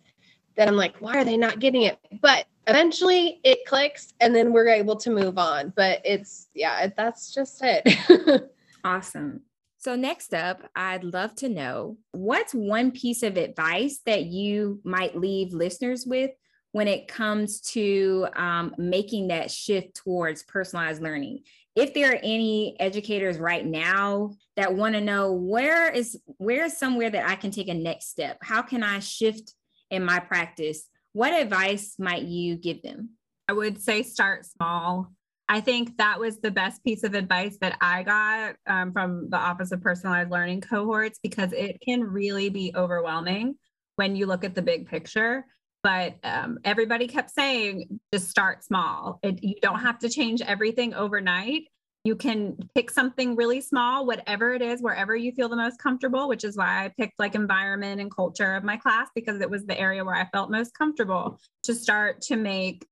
that 0.55 0.67
i'm 0.67 0.75
like 0.75 0.95
why 0.97 1.17
are 1.17 1.25
they 1.25 1.37
not 1.37 1.59
getting 1.59 1.83
it? 1.83 1.97
But 2.21 2.45
eventually 2.67 3.39
it 3.43 3.65
clicks 3.65 4.13
and 4.21 4.35
then 4.35 4.53
we're 4.53 4.69
able 4.69 4.95
to 4.97 5.09
move 5.09 5.37
on. 5.37 5.73
But 5.75 6.01
it's 6.05 6.47
yeah 6.53 6.87
that's 6.95 7.33
just 7.33 7.61
it. 7.63 8.51
Awesome. 8.83 9.41
So, 9.81 9.95
next 9.95 10.35
up, 10.35 10.61
I'd 10.75 11.03
love 11.03 11.33
to 11.37 11.49
know 11.49 11.97
what's 12.11 12.53
one 12.53 12.91
piece 12.91 13.23
of 13.23 13.35
advice 13.35 13.99
that 14.05 14.25
you 14.25 14.79
might 14.83 15.17
leave 15.17 15.53
listeners 15.53 16.05
with 16.05 16.29
when 16.71 16.87
it 16.87 17.07
comes 17.07 17.61
to 17.61 18.27
um, 18.35 18.75
making 18.77 19.29
that 19.29 19.49
shift 19.49 19.95
towards 19.95 20.43
personalized 20.43 21.01
learning? 21.01 21.39
If 21.75 21.95
there 21.95 22.11
are 22.11 22.19
any 22.21 22.75
educators 22.79 23.39
right 23.39 23.65
now 23.65 24.35
that 24.55 24.75
want 24.75 24.93
to 24.93 25.01
know 25.01 25.31
where 25.31 25.89
is 25.89 26.21
where 26.37 26.65
is 26.65 26.77
somewhere 26.77 27.09
that 27.09 27.27
I 27.27 27.35
can 27.35 27.49
take 27.49 27.67
a 27.67 27.73
next 27.73 28.11
step? 28.11 28.37
How 28.43 28.61
can 28.61 28.83
I 28.83 28.99
shift 28.99 29.55
in 29.89 30.05
my 30.05 30.19
practice? 30.19 30.87
What 31.13 31.33
advice 31.33 31.95
might 31.97 32.23
you 32.23 32.55
give 32.55 32.83
them? 32.83 33.17
I 33.49 33.53
would 33.53 33.81
say 33.81 34.03
start 34.03 34.45
small. 34.45 35.11
I 35.51 35.59
think 35.59 35.97
that 35.97 36.17
was 36.17 36.39
the 36.39 36.49
best 36.49 36.81
piece 36.81 37.03
of 37.03 37.13
advice 37.13 37.57
that 37.59 37.77
I 37.81 38.03
got 38.03 38.55
um, 38.67 38.93
from 38.93 39.29
the 39.29 39.35
Office 39.35 39.73
of 39.73 39.81
Personalized 39.81 40.31
Learning 40.31 40.61
cohorts 40.61 41.19
because 41.21 41.51
it 41.51 41.81
can 41.85 42.05
really 42.05 42.47
be 42.47 42.71
overwhelming 42.73 43.55
when 43.97 44.15
you 44.15 44.27
look 44.27 44.45
at 44.45 44.55
the 44.55 44.61
big 44.61 44.87
picture. 44.87 45.45
But 45.83 46.15
um, 46.23 46.59
everybody 46.63 47.05
kept 47.05 47.31
saying, 47.31 47.99
just 48.13 48.29
start 48.29 48.63
small. 48.63 49.19
It, 49.23 49.43
you 49.43 49.55
don't 49.61 49.81
have 49.81 49.99
to 49.99 50.09
change 50.09 50.41
everything 50.41 50.93
overnight. 50.93 51.63
You 52.05 52.15
can 52.15 52.57
pick 52.73 52.89
something 52.89 53.35
really 53.35 53.59
small, 53.59 54.05
whatever 54.05 54.53
it 54.53 54.61
is, 54.61 54.81
wherever 54.81 55.17
you 55.17 55.33
feel 55.33 55.49
the 55.49 55.57
most 55.57 55.79
comfortable, 55.79 56.29
which 56.29 56.45
is 56.45 56.55
why 56.55 56.85
I 56.85 56.93
picked 56.97 57.19
like 57.19 57.35
environment 57.35 57.99
and 57.99 58.09
culture 58.09 58.55
of 58.55 58.63
my 58.63 58.77
class 58.77 59.09
because 59.13 59.41
it 59.41 59.49
was 59.49 59.65
the 59.65 59.77
area 59.77 60.05
where 60.05 60.15
I 60.15 60.29
felt 60.31 60.49
most 60.49 60.73
comfortable 60.77 61.41
to 61.63 61.75
start 61.75 62.21
to 62.21 62.37
make 62.37 62.87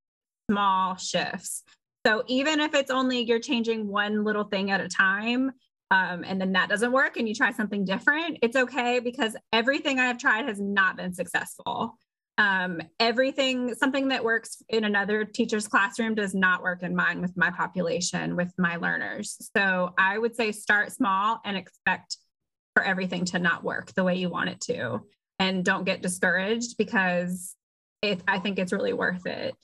small 0.51 0.97
shifts. 0.97 1.63
So 2.05 2.23
even 2.27 2.59
if 2.59 2.73
it's 2.73 2.91
only 2.91 3.21
you're 3.21 3.39
changing 3.39 3.87
one 3.87 4.23
little 4.23 4.45
thing 4.45 4.71
at 4.71 4.81
a 4.81 4.87
time, 4.87 5.51
um, 5.91 6.23
and 6.23 6.39
then 6.39 6.53
that 6.53 6.69
doesn't 6.69 6.91
work 6.91 7.17
and 7.17 7.27
you 7.27 7.33
try 7.33 7.51
something 7.51 7.83
different, 7.83 8.37
it's 8.41 8.55
okay 8.55 8.99
because 8.99 9.35
everything 9.51 9.99
I 9.99 10.05
have 10.05 10.17
tried 10.17 10.45
has 10.45 10.59
not 10.59 10.97
been 10.97 11.13
successful. 11.13 11.97
Um, 12.37 12.81
everything, 12.99 13.75
something 13.75 14.09
that 14.09 14.23
works 14.23 14.61
in 14.69 14.85
another 14.85 15.25
teacher's 15.25 15.67
classroom 15.67 16.15
does 16.15 16.33
not 16.33 16.63
work 16.63 16.83
in 16.83 16.95
mine 16.95 17.21
with 17.21 17.35
my 17.35 17.51
population, 17.51 18.37
with 18.37 18.53
my 18.57 18.77
learners. 18.77 19.35
So 19.57 19.93
I 19.97 20.17
would 20.17 20.35
say 20.35 20.53
start 20.53 20.93
small 20.93 21.41
and 21.43 21.57
expect 21.57 22.17
for 22.75 22.83
everything 22.83 23.25
to 23.25 23.39
not 23.39 23.63
work 23.63 23.93
the 23.93 24.05
way 24.05 24.15
you 24.15 24.29
want 24.29 24.49
it 24.49 24.61
to. 24.61 25.01
And 25.37 25.65
don't 25.65 25.83
get 25.83 26.01
discouraged 26.01 26.77
because 26.77 27.55
it, 28.01 28.21
I 28.25 28.39
think 28.39 28.57
it's 28.57 28.71
really 28.71 28.93
worth 28.93 29.25
it 29.25 29.55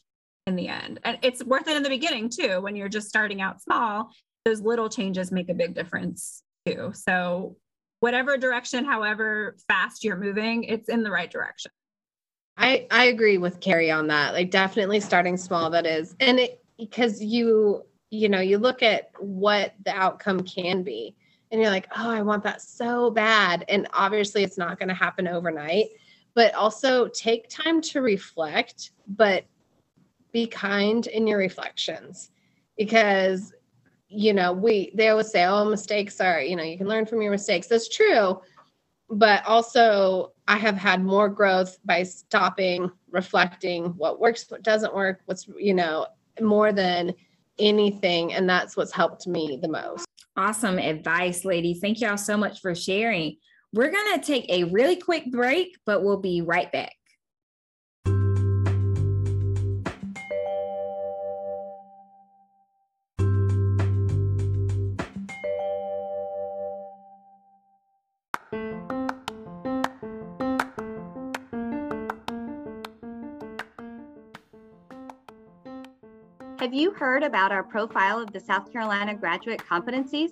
in 0.47 0.55
the 0.55 0.67
end. 0.67 0.99
And 1.03 1.17
it's 1.21 1.43
worth 1.43 1.67
it 1.67 1.75
in 1.75 1.83
the 1.83 1.89
beginning 1.89 2.29
too. 2.29 2.61
When 2.61 2.75
you're 2.75 2.89
just 2.89 3.09
starting 3.09 3.41
out 3.41 3.61
small, 3.61 4.11
those 4.43 4.61
little 4.61 4.89
changes 4.89 5.31
make 5.31 5.49
a 5.49 5.53
big 5.53 5.73
difference 5.73 6.43
too. 6.65 6.91
So, 6.93 7.57
whatever 7.99 8.37
direction, 8.37 8.85
however 8.85 9.55
fast 9.67 10.03
you're 10.03 10.17
moving, 10.17 10.63
it's 10.63 10.89
in 10.89 11.03
the 11.03 11.11
right 11.11 11.31
direction. 11.31 11.71
I 12.57 12.87
I 12.91 13.05
agree 13.05 13.37
with 13.37 13.59
Carrie 13.59 13.91
on 13.91 14.07
that. 14.07 14.33
Like 14.33 14.51
definitely 14.51 14.99
starting 14.99 15.37
small 15.37 15.69
that 15.71 15.85
is. 15.85 16.15
And 16.19 16.39
it 16.39 16.63
because 16.77 17.21
you 17.21 17.83
you 18.11 18.29
know, 18.29 18.39
you 18.39 18.59
look 18.59 18.83
at 18.83 19.09
what 19.19 19.73
the 19.83 19.91
outcome 19.91 20.41
can 20.41 20.83
be 20.83 21.15
and 21.51 21.59
you're 21.59 21.71
like, 21.71 21.87
"Oh, 21.97 22.09
I 22.09 22.21
want 22.21 22.43
that 22.43 22.61
so 22.61 23.09
bad." 23.09 23.65
And 23.67 23.87
obviously 23.93 24.43
it's 24.43 24.57
not 24.57 24.79
going 24.79 24.89
to 24.89 24.95
happen 24.95 25.27
overnight, 25.27 25.87
but 26.33 26.53
also 26.53 27.07
take 27.07 27.49
time 27.49 27.81
to 27.81 28.01
reflect, 28.01 28.91
but 29.07 29.45
be 30.35 30.45
kind 30.45 31.07
in 31.07 31.25
your 31.25 31.37
reflections. 31.37 32.29
Because 32.77 33.53
you 34.09 34.33
know 34.33 34.51
we 34.51 34.91
they 34.93 35.07
always 35.07 35.31
say 35.31 35.45
oh 35.45 35.65
mistakes 35.65 36.21
are 36.21 36.39
you 36.39 36.55
know 36.55 36.61
you 36.61 36.77
can 36.77 36.87
learn 36.87 37.05
from 37.05 37.21
your 37.21 37.31
mistakes. 37.31 37.67
That's 37.67 37.87
true. 37.87 38.41
But 39.09 39.45
also 39.47 40.33
i 40.47 40.57
have 40.57 40.75
had 40.75 41.03
more 41.03 41.29
growth 41.29 41.77
by 41.85 42.03
stopping 42.03 42.91
reflecting 43.09 43.85
what 44.01 44.19
works 44.19 44.45
what 44.49 44.61
doesn't 44.61 44.93
work 44.93 45.21
what's 45.25 45.47
you 45.57 45.73
know 45.73 46.05
more 46.41 46.73
than 46.73 47.13
anything. 47.57 48.33
And 48.33 48.49
that's 48.49 48.75
what's 48.75 48.91
helped 48.91 49.25
me 49.27 49.57
the 49.61 49.69
most. 49.69 50.05
Awesome 50.35 50.77
advice 50.77 51.45
ladies 51.45 51.79
thank 51.79 52.01
y'all 52.01 52.17
so 52.17 52.35
much 52.35 52.59
for 52.59 52.75
sharing. 52.75 53.37
We're 53.71 53.91
going 53.91 54.19
to 54.19 54.25
take 54.25 54.45
a 54.49 54.65
really 54.65 54.97
quick 54.97 55.31
break 55.31 55.77
but 55.85 56.03
we'll 56.03 56.19
be 56.19 56.41
right 56.41 56.69
back 56.73 56.95
you 76.75 76.91
heard 76.91 77.23
about 77.23 77.53
our 77.53 77.63
profile 77.63 78.19
of 78.19 78.33
the 78.33 78.39
South 78.39 78.69
Carolina 78.69 79.15
graduate 79.15 79.63
competencies? 79.69 80.29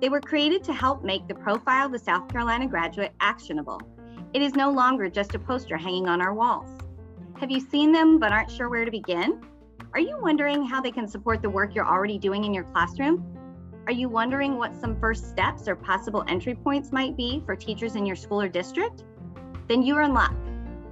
They 0.00 0.08
were 0.08 0.20
created 0.20 0.64
to 0.64 0.72
help 0.72 1.04
make 1.04 1.28
the 1.28 1.34
profile 1.34 1.86
of 1.86 1.92
the 1.92 1.98
South 1.98 2.28
Carolina 2.28 2.66
graduate 2.66 3.12
actionable. 3.20 3.80
It 4.34 4.42
is 4.42 4.54
no 4.54 4.68
longer 4.68 5.08
just 5.08 5.36
a 5.36 5.38
poster 5.38 5.76
hanging 5.76 6.08
on 6.08 6.20
our 6.20 6.34
walls. 6.34 6.68
Have 7.38 7.52
you 7.52 7.60
seen 7.60 7.92
them 7.92 8.18
but 8.18 8.32
aren't 8.32 8.50
sure 8.50 8.68
where 8.68 8.84
to 8.84 8.90
begin? 8.90 9.40
Are 9.94 10.00
you 10.00 10.18
wondering 10.20 10.66
how 10.66 10.80
they 10.80 10.90
can 10.90 11.06
support 11.06 11.40
the 11.40 11.50
work 11.50 11.72
you're 11.72 11.86
already 11.86 12.18
doing 12.18 12.44
in 12.44 12.52
your 12.52 12.64
classroom? 12.64 13.24
Are 13.86 13.92
you 13.92 14.08
wondering 14.08 14.56
what 14.56 14.74
some 14.74 14.98
first 14.98 15.28
steps 15.28 15.68
or 15.68 15.76
possible 15.76 16.24
entry 16.26 16.56
points 16.56 16.90
might 16.90 17.16
be 17.16 17.44
for 17.46 17.54
teachers 17.54 17.94
in 17.94 18.04
your 18.04 18.16
school 18.16 18.42
or 18.42 18.48
district? 18.48 19.04
Then 19.68 19.84
you 19.84 19.94
are 19.94 20.02
in 20.02 20.14
luck. 20.14 20.34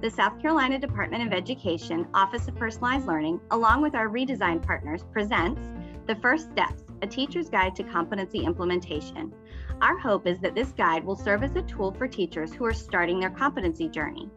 The 0.01 0.09
South 0.09 0.41
Carolina 0.41 0.79
Department 0.79 1.27
of 1.27 1.33
Education 1.33 2.07
Office 2.13 2.47
of 2.47 2.55
Personalized 2.55 3.05
Learning, 3.05 3.37
along 3.51 3.81
with 3.81 3.95
our 3.95 4.07
redesign 4.07 4.65
partners, 4.65 5.03
presents 5.11 5.61
The 6.07 6.15
First 6.15 6.51
Steps, 6.51 6.83
a 7.01 7.07
teacher's 7.07 7.49
guide 7.49 7.75
to 7.75 7.83
competency 7.83 8.45
implementation. 8.45 9.33
Our 9.81 9.97
hope 9.97 10.25
is 10.25 10.39
that 10.39 10.55
this 10.55 10.71
guide 10.71 11.03
will 11.03 11.17
serve 11.17 11.43
as 11.43 11.53
a 11.57 11.63
tool 11.63 11.91
for 11.91 12.07
teachers 12.07 12.53
who 12.53 12.63
are 12.63 12.71
starting 12.71 13.19
their 13.19 13.29
competency 13.29 13.89
journey. 13.89 14.29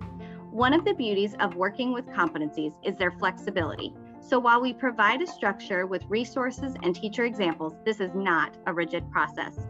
One 0.51 0.73
of 0.73 0.85
the 0.85 0.95
beauties 0.95 1.37
of 1.39 1.55
working 1.55 1.93
with 1.93 2.07
competencies 2.07 2.75
is 2.83 2.97
their 2.97 3.13
flexibility. 3.13 3.95
So 4.21 4.41
while 4.41 4.61
we 4.61 4.73
provide 4.73 5.23
a 5.23 5.29
structure 5.29 5.87
with 5.87 6.03
resources 6.09 6.75
and 6.83 6.93
teacher 6.93 7.25
examples, 7.25 7.75
this 7.85 8.01
is 8.01 8.11
not 8.17 8.57
a 8.67 8.75
rigid 8.75 9.09
process. 9.13 9.61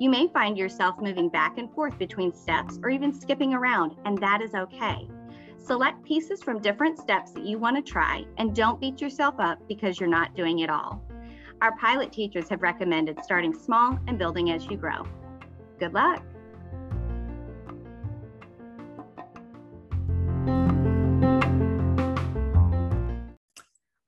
You 0.00 0.08
may 0.08 0.28
find 0.28 0.56
yourself 0.56 0.96
moving 0.98 1.28
back 1.28 1.58
and 1.58 1.70
forth 1.74 1.98
between 1.98 2.32
steps 2.32 2.78
or 2.82 2.88
even 2.88 3.12
skipping 3.12 3.52
around, 3.52 3.96
and 4.06 4.16
that 4.16 4.40
is 4.40 4.54
okay. 4.54 5.06
Select 5.64 6.02
pieces 6.04 6.42
from 6.42 6.60
different 6.60 6.98
steps 6.98 7.30
that 7.30 7.44
you 7.46 7.56
want 7.56 7.76
to 7.76 7.82
try 7.82 8.24
and 8.36 8.54
don't 8.54 8.80
beat 8.80 9.00
yourself 9.00 9.36
up 9.38 9.60
because 9.68 10.00
you're 10.00 10.08
not 10.08 10.34
doing 10.34 10.58
it 10.58 10.68
all. 10.68 11.00
Our 11.60 11.76
pilot 11.76 12.12
teachers 12.12 12.48
have 12.48 12.62
recommended 12.62 13.22
starting 13.22 13.54
small 13.54 13.96
and 14.08 14.18
building 14.18 14.50
as 14.50 14.66
you 14.66 14.76
grow. 14.76 15.06
Good 15.78 15.94
luck. 15.94 16.24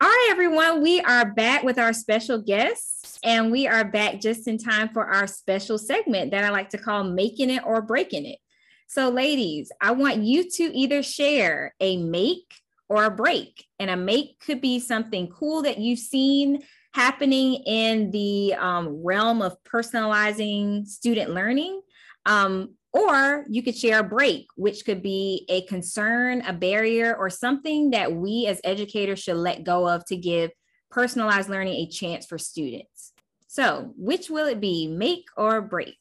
All 0.01 0.09
right, 0.09 0.29
everyone, 0.33 0.83
we 0.83 1.01
are 1.03 1.33
back 1.35 1.63
with 1.63 1.79
our 1.79 1.93
special 1.93 2.39
guests, 2.39 3.21
and 3.23 3.53
we 3.53 3.69
are 3.69 3.85
back 3.85 4.21
just 4.21 4.49
in 4.49 4.59
time 4.59 4.89
for 4.89 5.07
our 5.07 5.29
special 5.29 5.79
segment 5.79 6.33
that 6.33 6.43
I 6.43 6.51
like 6.51 6.71
to 6.71 6.79
call 6.79 7.05
Making 7.05 7.51
It 7.51 7.63
or 7.65 7.81
Breaking 7.81 8.27
It. 8.27 8.39
So, 8.87 9.09
ladies, 9.09 9.73
I 9.81 9.93
want 9.93 10.19
you 10.19 10.49
to 10.51 10.63
either 10.63 11.03
share 11.03 11.75
a 11.81 11.97
make 11.97 12.55
or 12.89 13.05
a 13.05 13.11
break. 13.11 13.67
And 13.79 13.91
a 13.91 13.97
make 13.97 14.41
could 14.41 14.61
be 14.61 14.79
something 14.79 15.29
cool 15.29 15.63
that 15.63 15.79
you've 15.79 15.99
seen 15.99 16.63
happening 16.93 17.55
in 17.67 18.11
the 18.11 18.55
um, 18.55 19.03
realm 19.03 19.43
of 19.43 19.57
personalizing 19.65 20.87
student 20.87 21.31
learning. 21.33 21.81
Um, 22.27 22.75
or 22.93 23.45
you 23.51 23.63
could 23.63 23.77
share 23.77 23.99
a 23.99 24.05
break, 24.05 24.47
which 24.55 24.85
could 24.85 25.03
be 25.03 25.45
a 25.49 25.63
concern, 25.63 26.43
a 26.43 26.53
barrier, 26.53 27.17
or 27.17 27.29
something 27.29 27.91
that 27.91 28.13
we 28.13 28.47
as 28.47 28.61
educators 28.63 29.19
should 29.19 29.37
let 29.37 29.65
go 29.65 29.89
of 29.89 30.05
to 30.07 30.17
give 30.17 30.53
personalized 30.93 31.49
learning 31.49 31.75
a 31.75 31.89
chance 31.89 32.25
for 32.25 32.39
students. 32.39 33.13
So, 33.49 33.93
which 33.97 34.31
will 34.31 34.47
it 34.47 34.61
be, 34.61 34.87
make 34.87 35.25
or 35.37 35.61
break? 35.61 35.99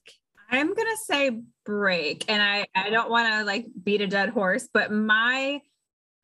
I'm 0.53 0.73
gonna 0.73 0.97
say 1.05 1.41
break, 1.65 2.25
and 2.29 2.41
I 2.41 2.67
I 2.75 2.89
don't 2.89 3.09
want 3.09 3.33
to 3.33 3.43
like 3.43 3.65
beat 3.83 4.01
a 4.01 4.07
dead 4.07 4.29
horse, 4.29 4.69
but 4.73 4.91
my 4.91 5.61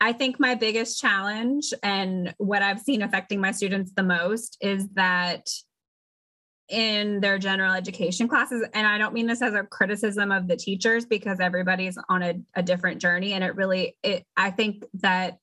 I 0.00 0.12
think 0.12 0.40
my 0.40 0.54
biggest 0.54 1.00
challenge 1.00 1.74
and 1.82 2.34
what 2.38 2.62
I've 2.62 2.80
seen 2.80 3.02
affecting 3.02 3.40
my 3.40 3.52
students 3.52 3.92
the 3.94 4.02
most 4.02 4.56
is 4.60 4.88
that 4.90 5.50
in 6.70 7.20
their 7.20 7.36
general 7.36 7.74
education 7.74 8.28
classes, 8.28 8.64
and 8.72 8.86
I 8.86 8.96
don't 8.96 9.12
mean 9.12 9.26
this 9.26 9.42
as 9.42 9.54
a 9.54 9.64
criticism 9.64 10.30
of 10.30 10.46
the 10.46 10.56
teachers 10.56 11.04
because 11.04 11.40
everybody's 11.40 11.98
on 12.08 12.22
a, 12.22 12.34
a 12.54 12.62
different 12.62 13.00
journey, 13.00 13.32
and 13.32 13.42
it 13.44 13.56
really 13.56 13.96
it 14.02 14.24
I 14.36 14.50
think 14.50 14.84
that 14.94 15.38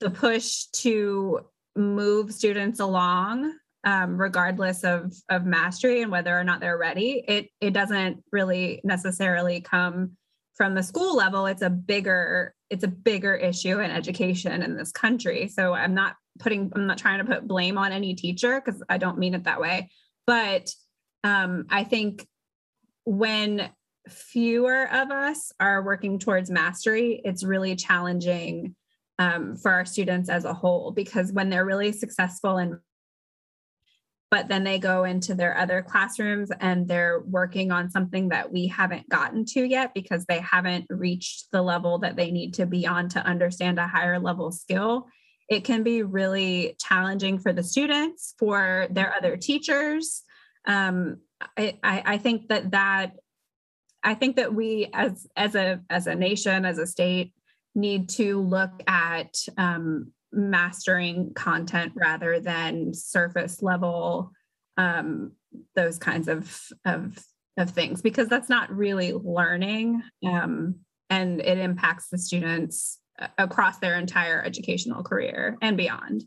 the 0.00 0.10
push 0.10 0.64
to 0.82 1.40
move 1.76 2.32
students 2.32 2.80
along 2.80 3.56
um, 3.84 4.16
regardless 4.16 4.82
of 4.82 5.14
of 5.28 5.44
mastery 5.44 6.02
and 6.02 6.10
whether 6.10 6.36
or 6.36 6.44
not 6.44 6.60
they're 6.60 6.78
ready. 6.78 7.24
It 7.26 7.48
it 7.60 7.72
doesn't 7.72 8.22
really 8.32 8.80
necessarily 8.84 9.60
come 9.60 10.12
from 10.54 10.74
the 10.74 10.82
school 10.82 11.16
level. 11.16 11.46
It's 11.46 11.62
a 11.62 11.70
bigger 11.70 12.54
it's 12.70 12.84
a 12.84 12.88
bigger 12.88 13.34
issue 13.34 13.80
in 13.80 13.90
education 13.90 14.62
in 14.62 14.76
this 14.76 14.92
country. 14.92 15.48
So 15.48 15.74
I'm 15.74 15.94
not 15.94 16.16
putting 16.38 16.72
I'm 16.74 16.86
not 16.86 16.98
trying 16.98 17.18
to 17.18 17.24
put 17.24 17.46
blame 17.46 17.78
on 17.78 17.92
any 17.92 18.14
teacher 18.14 18.60
because 18.64 18.82
I 18.88 18.98
don't 18.98 19.18
mean 19.18 19.34
it 19.34 19.44
that 19.44 19.60
way. 19.60 19.90
But 20.26 20.70
um, 21.22 21.66
I 21.70 21.84
think 21.84 22.26
when 23.04 23.70
fewer 24.08 24.90
of 24.90 25.10
us 25.10 25.52
are 25.60 25.82
working 25.82 26.18
towards 26.18 26.50
mastery, 26.50 27.20
it's 27.24 27.44
really 27.44 27.76
challenging 27.76 28.74
um, 29.18 29.56
for 29.56 29.70
our 29.70 29.84
students 29.84 30.28
as 30.28 30.44
a 30.44 30.52
whole 30.52 30.90
because 30.90 31.32
when 31.32 31.48
they're 31.48 31.64
really 31.64 31.92
successful 31.92 32.58
in 32.58 32.78
but 34.34 34.48
then 34.48 34.64
they 34.64 34.80
go 34.80 35.04
into 35.04 35.32
their 35.32 35.56
other 35.56 35.80
classrooms 35.80 36.50
and 36.58 36.88
they're 36.88 37.20
working 37.20 37.70
on 37.70 37.88
something 37.88 38.30
that 38.30 38.50
we 38.50 38.66
haven't 38.66 39.08
gotten 39.08 39.44
to 39.44 39.62
yet 39.62 39.94
because 39.94 40.24
they 40.24 40.40
haven't 40.40 40.86
reached 40.90 41.52
the 41.52 41.62
level 41.62 42.00
that 42.00 42.16
they 42.16 42.32
need 42.32 42.52
to 42.54 42.66
be 42.66 42.84
on 42.84 43.08
to 43.08 43.24
understand 43.24 43.78
a 43.78 43.86
higher 43.86 44.18
level 44.18 44.50
skill. 44.50 45.06
It 45.48 45.62
can 45.62 45.84
be 45.84 46.02
really 46.02 46.74
challenging 46.80 47.38
for 47.38 47.52
the 47.52 47.62
students 47.62 48.34
for 48.36 48.88
their 48.90 49.14
other 49.14 49.36
teachers. 49.36 50.24
Um, 50.66 51.18
I, 51.56 51.78
I 51.84 52.18
think 52.18 52.48
that 52.48 52.72
that 52.72 53.12
i 54.02 54.14
think 54.14 54.36
that 54.36 54.54
we 54.54 54.88
as 54.92 55.26
as 55.36 55.54
a 55.54 55.80
as 55.90 56.06
a 56.06 56.14
nation 56.14 56.64
as 56.64 56.78
a 56.78 56.86
state 56.86 57.32
need 57.74 58.08
to 58.08 58.40
look 58.40 58.82
at 58.86 59.36
um, 59.58 60.12
mastering 60.34 61.32
content 61.34 61.92
rather 61.94 62.40
than 62.40 62.94
surface 62.94 63.62
level 63.62 64.32
um, 64.76 65.32
those 65.74 65.98
kinds 65.98 66.28
of, 66.28 66.60
of 66.84 67.18
of 67.56 67.70
things 67.70 68.02
because 68.02 68.28
that's 68.28 68.48
not 68.48 68.74
really 68.76 69.12
learning 69.12 70.02
um, 70.26 70.74
and 71.08 71.40
it 71.40 71.58
impacts 71.58 72.08
the 72.08 72.18
students 72.18 72.98
across 73.38 73.78
their 73.78 73.96
entire 73.96 74.42
educational 74.42 75.04
career 75.04 75.56
and 75.62 75.76
beyond. 75.76 76.24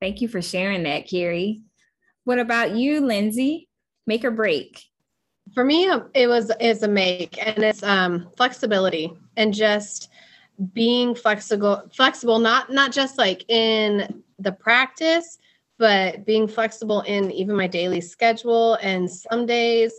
Thank 0.00 0.20
you 0.20 0.26
for 0.26 0.42
sharing 0.42 0.82
that 0.82 1.08
carrie 1.08 1.62
what 2.24 2.38
about 2.38 2.76
you 2.76 3.00
lyndsie? 3.00 3.66
Make 4.06 4.24
or 4.24 4.30
break? 4.30 4.82
For 5.54 5.64
me 5.64 5.90
it 6.14 6.28
was 6.28 6.52
is 6.60 6.82
a 6.82 6.88
make 6.88 7.44
and 7.44 7.62
it's 7.62 7.82
um 7.82 8.28
flexibility 8.36 9.12
and 9.36 9.52
just 9.52 10.08
being 10.72 11.14
flexible 11.14 11.82
flexible 11.92 12.38
not 12.38 12.70
not 12.70 12.92
just 12.92 13.16
like 13.16 13.48
in 13.48 14.22
the 14.38 14.52
practice 14.52 15.38
but 15.78 16.26
being 16.26 16.46
flexible 16.46 17.00
in 17.02 17.30
even 17.30 17.56
my 17.56 17.66
daily 17.66 18.02
schedule. 18.02 18.74
And 18.82 19.10
some 19.10 19.46
days 19.46 19.98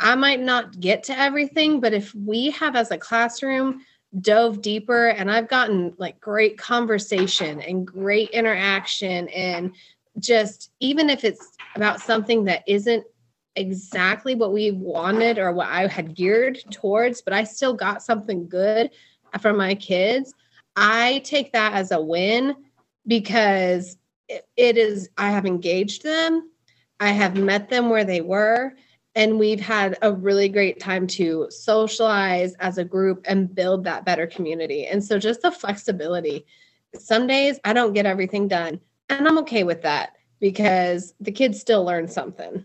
i 0.00 0.14
might 0.14 0.40
not 0.40 0.78
get 0.78 1.02
to 1.04 1.18
everything 1.18 1.80
but 1.80 1.92
if 1.92 2.14
we 2.14 2.50
have 2.52 2.76
as 2.76 2.92
a 2.92 2.98
classroom 2.98 3.80
dove 4.20 4.62
deeper 4.62 5.08
and 5.08 5.30
i've 5.30 5.48
gotten 5.48 5.92
like 5.98 6.20
great 6.20 6.56
conversation 6.56 7.60
and 7.60 7.86
great 7.86 8.30
interaction 8.30 9.28
and 9.28 9.74
just 10.20 10.70
even 10.80 11.10
if 11.10 11.24
it's 11.24 11.56
about 11.74 12.00
something 12.00 12.44
that 12.44 12.62
isn't 12.66 13.04
exactly 13.56 14.34
what 14.34 14.52
we 14.52 14.70
wanted 14.70 15.38
or 15.38 15.52
what 15.52 15.68
I 15.68 15.86
had 15.88 16.14
geared 16.14 16.62
towards, 16.70 17.20
but 17.22 17.32
I 17.32 17.44
still 17.44 17.74
got 17.74 18.02
something 18.02 18.48
good 18.48 18.90
from 19.38 19.56
my 19.56 19.74
kids, 19.74 20.34
I 20.76 21.22
take 21.24 21.52
that 21.52 21.72
as 21.72 21.90
a 21.90 22.00
win 22.00 22.54
because 23.06 23.96
it 24.28 24.76
is, 24.76 25.08
I 25.16 25.30
have 25.30 25.46
engaged 25.46 26.02
them, 26.02 26.50
I 27.00 27.08
have 27.08 27.36
met 27.36 27.70
them 27.70 27.90
where 27.90 28.04
they 28.04 28.20
were, 28.20 28.74
and 29.14 29.38
we've 29.38 29.60
had 29.60 29.96
a 30.02 30.12
really 30.12 30.48
great 30.48 30.78
time 30.78 31.06
to 31.08 31.46
socialize 31.50 32.54
as 32.60 32.78
a 32.78 32.84
group 32.84 33.24
and 33.24 33.52
build 33.52 33.84
that 33.84 34.04
better 34.04 34.26
community. 34.26 34.86
And 34.86 35.02
so 35.02 35.18
just 35.18 35.42
the 35.42 35.50
flexibility. 35.50 36.46
Some 36.94 37.26
days 37.26 37.58
I 37.64 37.72
don't 37.72 37.94
get 37.94 38.06
everything 38.06 38.48
done, 38.48 38.80
and 39.08 39.26
I'm 39.26 39.38
okay 39.38 39.64
with 39.64 39.82
that 39.82 40.16
because 40.40 41.14
the 41.20 41.32
kids 41.32 41.58
still 41.58 41.84
learn 41.84 42.06
something. 42.06 42.64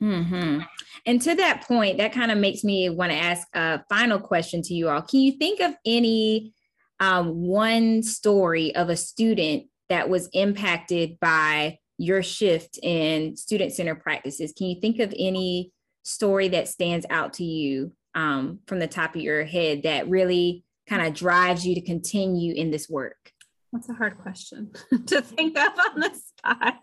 Hmm. 0.00 0.60
And 1.06 1.22
to 1.22 1.34
that 1.36 1.62
point, 1.66 1.98
that 1.98 2.12
kind 2.12 2.30
of 2.30 2.38
makes 2.38 2.64
me 2.64 2.90
want 2.90 3.12
to 3.12 3.18
ask 3.18 3.46
a 3.54 3.82
final 3.88 4.18
question 4.18 4.60
to 4.62 4.74
you 4.74 4.88
all. 4.88 5.02
Can 5.02 5.20
you 5.20 5.32
think 5.32 5.60
of 5.60 5.74
any 5.86 6.52
um, 7.00 7.46
one 7.46 8.02
story 8.02 8.74
of 8.74 8.88
a 8.88 8.96
student 8.96 9.68
that 9.88 10.08
was 10.08 10.28
impacted 10.32 11.18
by 11.20 11.78
your 11.98 12.22
shift 12.22 12.78
in 12.82 13.36
student 13.36 13.72
centered 13.72 14.00
practices? 14.00 14.52
Can 14.56 14.66
you 14.66 14.80
think 14.80 14.98
of 14.98 15.14
any 15.16 15.72
story 16.04 16.48
that 16.48 16.68
stands 16.68 17.06
out 17.08 17.34
to 17.34 17.44
you 17.44 17.92
um, 18.14 18.60
from 18.66 18.78
the 18.78 18.86
top 18.86 19.14
of 19.14 19.22
your 19.22 19.44
head 19.44 19.84
that 19.84 20.08
really 20.08 20.64
kind 20.88 21.06
of 21.06 21.14
drives 21.14 21.66
you 21.66 21.74
to 21.74 21.80
continue 21.80 22.54
in 22.54 22.70
this 22.70 22.88
work? 22.88 23.32
That's 23.72 23.88
a 23.88 23.94
hard 23.94 24.18
question 24.18 24.70
to 25.06 25.20
think 25.20 25.58
of 25.58 25.72
on 25.78 26.00
the 26.00 26.14
spot. 26.14 26.76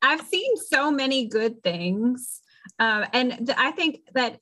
I've 0.00 0.22
seen 0.22 0.56
so 0.56 0.90
many 0.90 1.26
good 1.26 1.62
things 1.62 2.40
um, 2.78 3.06
and 3.12 3.46
th- 3.46 3.58
I 3.58 3.70
think 3.72 4.00
that 4.14 4.38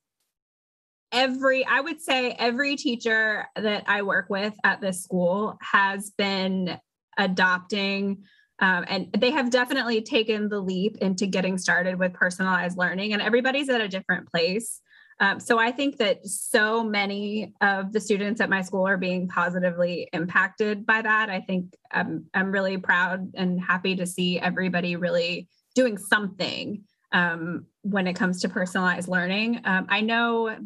every, 1.13 1.65
I 1.65 1.81
would 1.81 2.01
say 2.01 2.33
every 2.39 2.77
teacher 2.77 3.47
that 3.57 3.85
I 3.87 4.03
work 4.03 4.27
with 4.31 4.55
at 4.65 4.81
this 4.81 5.03
school 5.03 5.59
has 5.61 6.11
been 6.11 6.79
adopting 7.19 8.25
Um, 8.63 8.85
and 8.89 9.09
they 9.19 9.31
have 9.31 9.49
definitely 9.51 10.03
taken 10.03 10.51
the 10.51 10.61
leap 10.61 10.99
into 11.01 11.27
getting 11.27 11.57
started 11.59 11.99
with 11.99 12.13
personalized 12.13 12.77
learning, 12.77 13.15
and 13.15 13.23
everybody's 13.23 13.71
at 13.71 13.81
a 13.81 13.89
different 13.89 14.29
place. 14.31 14.83
Um, 15.19 15.41
so 15.41 15.59
I 15.59 15.73
think 15.73 15.97
that 15.97 16.27
so 16.27 16.85
many 16.85 17.55
of 17.63 17.93
the 17.93 18.01
students 18.01 18.41
at 18.41 18.51
my 18.51 18.63
school 18.63 18.87
are 18.87 18.99
being 18.99 19.29
positively 19.29 20.09
impacted 20.13 20.85
by 20.85 21.01
that. 21.03 21.31
I 21.31 21.41
think 21.41 21.75
I'm, 21.91 22.27
I'm 22.35 22.53
really 22.53 22.77
proud 22.79 23.33
and 23.35 23.61
happy 23.61 23.97
to 23.97 24.07
see 24.07 24.39
everybody 24.39 24.97
really 24.97 25.49
doing 25.75 25.97
something 25.99 26.85
um, 27.13 27.67
when 27.83 28.07
it 28.07 28.15
comes 28.15 28.41
to 28.43 28.49
personalized 28.49 29.09
learning. 29.09 29.61
Um, 29.65 29.87
I 29.89 30.01
know 30.01 30.57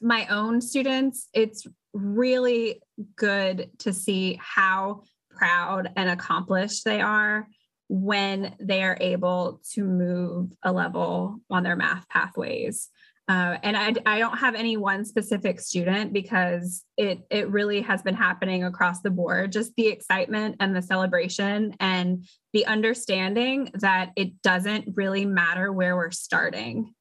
my 0.00 0.26
own 0.26 0.60
students, 0.60 1.28
it's 1.32 1.66
really 1.92 2.82
good 3.16 3.70
to 3.78 3.92
see 3.92 4.38
how 4.42 5.02
proud 5.30 5.90
and 5.96 6.08
accomplished 6.08 6.84
they 6.84 7.00
are 7.00 7.46
when 7.88 8.54
they 8.60 8.82
are 8.82 8.96
able 9.00 9.60
to 9.72 9.84
move 9.84 10.50
a 10.62 10.72
level 10.72 11.40
on 11.50 11.62
their 11.62 11.76
math 11.76 12.08
pathways. 12.08 12.90
Uh, 13.26 13.56
and 13.62 13.74
I, 13.74 13.94
I 14.04 14.18
don't 14.18 14.36
have 14.36 14.54
any 14.54 14.76
one 14.76 15.04
specific 15.04 15.58
student 15.58 16.12
because 16.12 16.84
it 16.98 17.20
it 17.30 17.48
really 17.48 17.80
has 17.80 18.02
been 18.02 18.14
happening 18.14 18.64
across 18.64 19.00
the 19.00 19.10
board. 19.10 19.50
Just 19.50 19.74
the 19.76 19.88
excitement 19.88 20.56
and 20.60 20.76
the 20.76 20.82
celebration 20.82 21.74
and 21.80 22.26
the 22.52 22.66
understanding 22.66 23.70
that 23.74 24.12
it 24.16 24.42
doesn't 24.42 24.88
really 24.94 25.24
matter 25.24 25.72
where 25.72 25.96
we're 25.96 26.10
starting. 26.10 26.94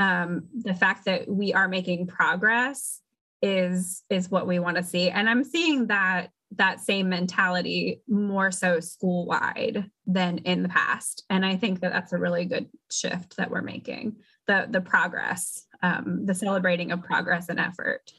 Um, 0.00 0.48
the 0.52 0.74
fact 0.74 1.04
that 1.04 1.28
we 1.28 1.54
are 1.54 1.68
making 1.68 2.08
progress 2.08 3.00
is 3.40 4.02
is 4.10 4.30
what 4.30 4.48
we 4.48 4.58
want 4.58 4.78
to 4.78 4.82
see, 4.82 5.10
and 5.10 5.30
I'm 5.30 5.44
seeing 5.44 5.86
that 5.86 6.30
that 6.56 6.80
same 6.80 7.08
mentality 7.08 8.00
more 8.08 8.50
so 8.50 8.80
school 8.80 9.26
wide 9.26 9.90
than 10.06 10.38
in 10.38 10.62
the 10.62 10.68
past. 10.68 11.24
And 11.28 11.44
I 11.44 11.56
think 11.56 11.80
that 11.80 11.92
that's 11.92 12.12
a 12.12 12.18
really 12.18 12.46
good 12.46 12.68
shift 12.90 13.36
that 13.36 13.50
we're 13.50 13.62
making 13.62 14.16
the 14.48 14.66
the 14.68 14.80
progress 14.80 15.66
um, 15.82 16.26
the 16.26 16.34
celebrating 16.34 16.92
of 16.92 17.02
progress 17.02 17.48
and 17.48 17.60
effort. 17.60 18.12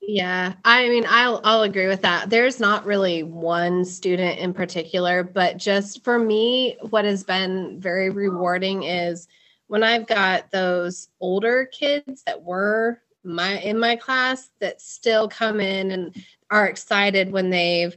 Yeah, 0.00 0.54
I 0.64 0.88
mean, 0.88 1.04
I'll 1.08 1.40
I'll 1.44 1.62
agree 1.62 1.88
with 1.88 2.02
that. 2.02 2.30
There's 2.30 2.60
not 2.60 2.86
really 2.86 3.22
one 3.22 3.84
student 3.84 4.38
in 4.38 4.54
particular, 4.54 5.22
but 5.22 5.56
just 5.56 6.04
for 6.04 6.18
me, 6.18 6.76
what 6.90 7.04
has 7.04 7.24
been 7.24 7.80
very 7.80 8.10
rewarding 8.10 8.84
is 8.84 9.28
when 9.66 9.82
I've 9.82 10.06
got 10.06 10.50
those 10.50 11.08
older 11.20 11.66
kids 11.66 12.22
that 12.26 12.42
were 12.42 13.02
my 13.24 13.58
in 13.58 13.78
my 13.78 13.96
class 13.96 14.50
that 14.60 14.80
still 14.80 15.28
come 15.28 15.60
in 15.60 15.90
and 15.90 16.24
are 16.50 16.66
excited 16.66 17.30
when 17.30 17.50
they've 17.50 17.96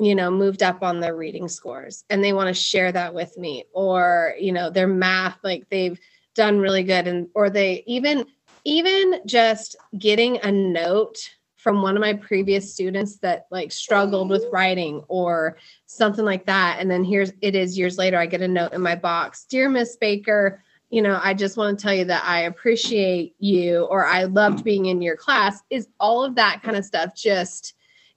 you 0.00 0.14
know 0.14 0.30
moved 0.30 0.62
up 0.62 0.82
on 0.82 0.98
their 0.98 1.14
reading 1.14 1.46
scores 1.46 2.04
and 2.10 2.24
they 2.24 2.32
want 2.32 2.48
to 2.48 2.54
share 2.54 2.90
that 2.90 3.14
with 3.14 3.38
me 3.38 3.64
or 3.72 4.34
you 4.40 4.50
know 4.50 4.70
their 4.70 4.88
math 4.88 5.38
like 5.44 5.68
they've 5.70 6.00
done 6.34 6.58
really 6.58 6.82
good. 6.82 7.06
And 7.06 7.28
or 7.34 7.50
they 7.50 7.82
even 7.86 8.26
even 8.64 9.20
just 9.26 9.76
getting 9.98 10.38
a 10.42 10.50
note 10.50 11.18
from 11.56 11.80
one 11.80 11.96
of 11.96 12.00
my 12.00 12.12
previous 12.12 12.72
students 12.72 13.18
that 13.18 13.46
like 13.50 13.72
struggled 13.72 14.28
with 14.28 14.44
writing 14.52 15.02
or 15.08 15.56
something 15.86 16.24
like 16.24 16.44
that. 16.46 16.78
And 16.78 16.90
then 16.90 17.04
here's 17.04 17.32
it 17.40 17.54
is 17.54 17.78
years 17.78 17.96
later 17.96 18.18
i 18.18 18.26
get 18.26 18.42
a 18.42 18.48
note 18.48 18.72
in 18.72 18.82
my 18.82 18.94
box 18.94 19.46
dear 19.48 19.68
miss 19.68 19.96
baker 19.96 20.62
you 20.90 21.02
know 21.02 21.18
i 21.24 21.34
just 21.34 21.56
want 21.56 21.76
to 21.76 21.82
tell 21.82 21.92
you 21.92 22.04
that 22.04 22.22
i 22.24 22.42
appreciate 22.42 23.34
you 23.40 23.82
or 23.84 24.06
i 24.06 24.24
loved 24.24 24.62
being 24.62 24.86
in 24.86 25.02
your 25.02 25.16
class 25.16 25.60
is 25.70 25.88
all 25.98 26.24
of 26.24 26.36
that 26.36 26.62
kind 26.62 26.76
of 26.76 26.84
stuff 26.84 27.14
just 27.16 27.74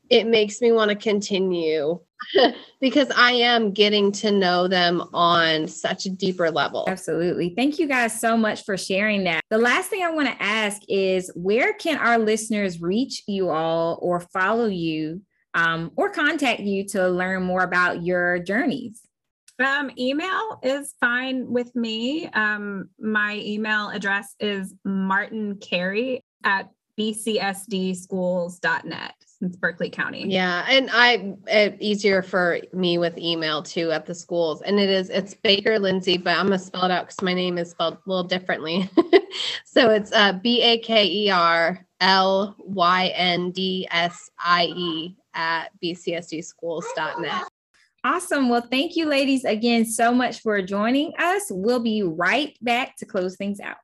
it 0.10 0.28
makes 0.28 0.62
me 0.62 0.72
want 0.72 0.90
to 0.90 0.96
continue 0.96 2.00
because 2.82 3.10
I 3.16 3.34
am 3.34 3.72
getting 3.72 4.12
to 4.14 4.32
know 4.32 4.68
them 4.68 5.04
on 5.14 5.68
such 5.68 6.06
a 6.06 6.10
deeper 6.10 6.50
level. 6.52 6.86
Absolutely. 6.88 7.54
Thank 7.56 7.80
you 7.80 7.88
guys 7.88 8.20
so 8.20 8.36
much 8.38 8.64
for 8.64 8.78
sharing 8.78 9.24
that. 9.26 9.42
The 9.50 9.58
last 9.58 9.90
thing 9.90 10.04
I 10.04 10.12
want 10.12 10.30
to 10.30 10.42
ask 10.42 10.82
is 10.88 11.32
where 11.36 11.74
can 11.74 11.98
our 11.98 12.18
listeners 12.18 12.82
reach 12.82 13.24
you 13.28 13.50
all 13.50 14.00
or 14.02 14.20
follow 14.20 14.68
you 14.68 15.22
um, 15.54 15.92
or 15.96 16.10
contact 16.10 16.62
you 16.62 16.88
to 16.90 17.08
learn 17.10 17.44
more 17.44 17.64
about 17.64 18.04
your 18.04 18.40
journeys? 18.40 19.02
Um, 19.60 19.90
email 19.98 20.60
is 20.62 20.94
fine 21.00 21.52
with 21.52 21.76
me. 21.76 22.28
Um, 22.28 22.90
my 23.00 23.42
email 23.44 23.90
address 23.90 24.36
is 24.40 24.76
martin 24.84 25.58
carey 25.58 26.22
at 26.44 26.70
bcsdschools.net 27.00 29.16
since 29.40 29.56
Berkeley 29.56 29.90
County. 29.90 30.26
Yeah, 30.28 30.66
and 30.68 30.90
I 30.92 31.36
it, 31.48 31.78
easier 31.80 32.22
for 32.22 32.60
me 32.74 32.98
with 32.98 33.18
email 33.18 33.62
too 33.62 33.92
at 33.92 34.06
the 34.06 34.16
schools, 34.16 34.62
and 34.62 34.80
it 34.80 34.90
is 34.90 35.10
it's 35.10 35.34
Baker 35.34 35.78
Lyndsie, 35.80 36.24
but 36.24 36.38
I'm 36.38 36.48
gonna 36.48 36.60
spell 36.60 36.86
it 36.86 36.92
out 36.92 37.08
because 37.08 37.22
my 37.22 37.34
name 37.34 37.58
is 37.58 37.72
spelled 37.72 37.96
a 37.96 38.10
little 38.10 38.24
differently. 38.24 38.90
so 39.66 39.90
it's 39.90 40.12
uh, 40.12 40.34
B 40.34 40.62
A 40.62 40.80
K 40.80 41.06
E 41.06 41.30
R 41.30 41.86
L 42.00 42.56
Y 42.60 43.08
N 43.16 43.52
D 43.52 43.88
S 43.92 44.30
I 44.40 44.66
E 44.66 45.16
at 45.34 45.70
bcsdschools.net. 45.84 47.44
Awesome. 48.04 48.50
Well, 48.50 48.66
thank 48.72 48.96
you, 48.96 49.06
ladies, 49.08 49.44
again 49.44 49.86
so 49.86 50.14
much 50.14 50.42
for 50.42 50.62
joining 50.62 51.14
us. 51.20 51.44
We'll 51.50 51.82
be 51.82 52.04
right 52.04 52.58
back 52.62 52.96
to 52.98 53.06
close 53.06 53.36
things 53.36 53.60
out. 53.60 53.78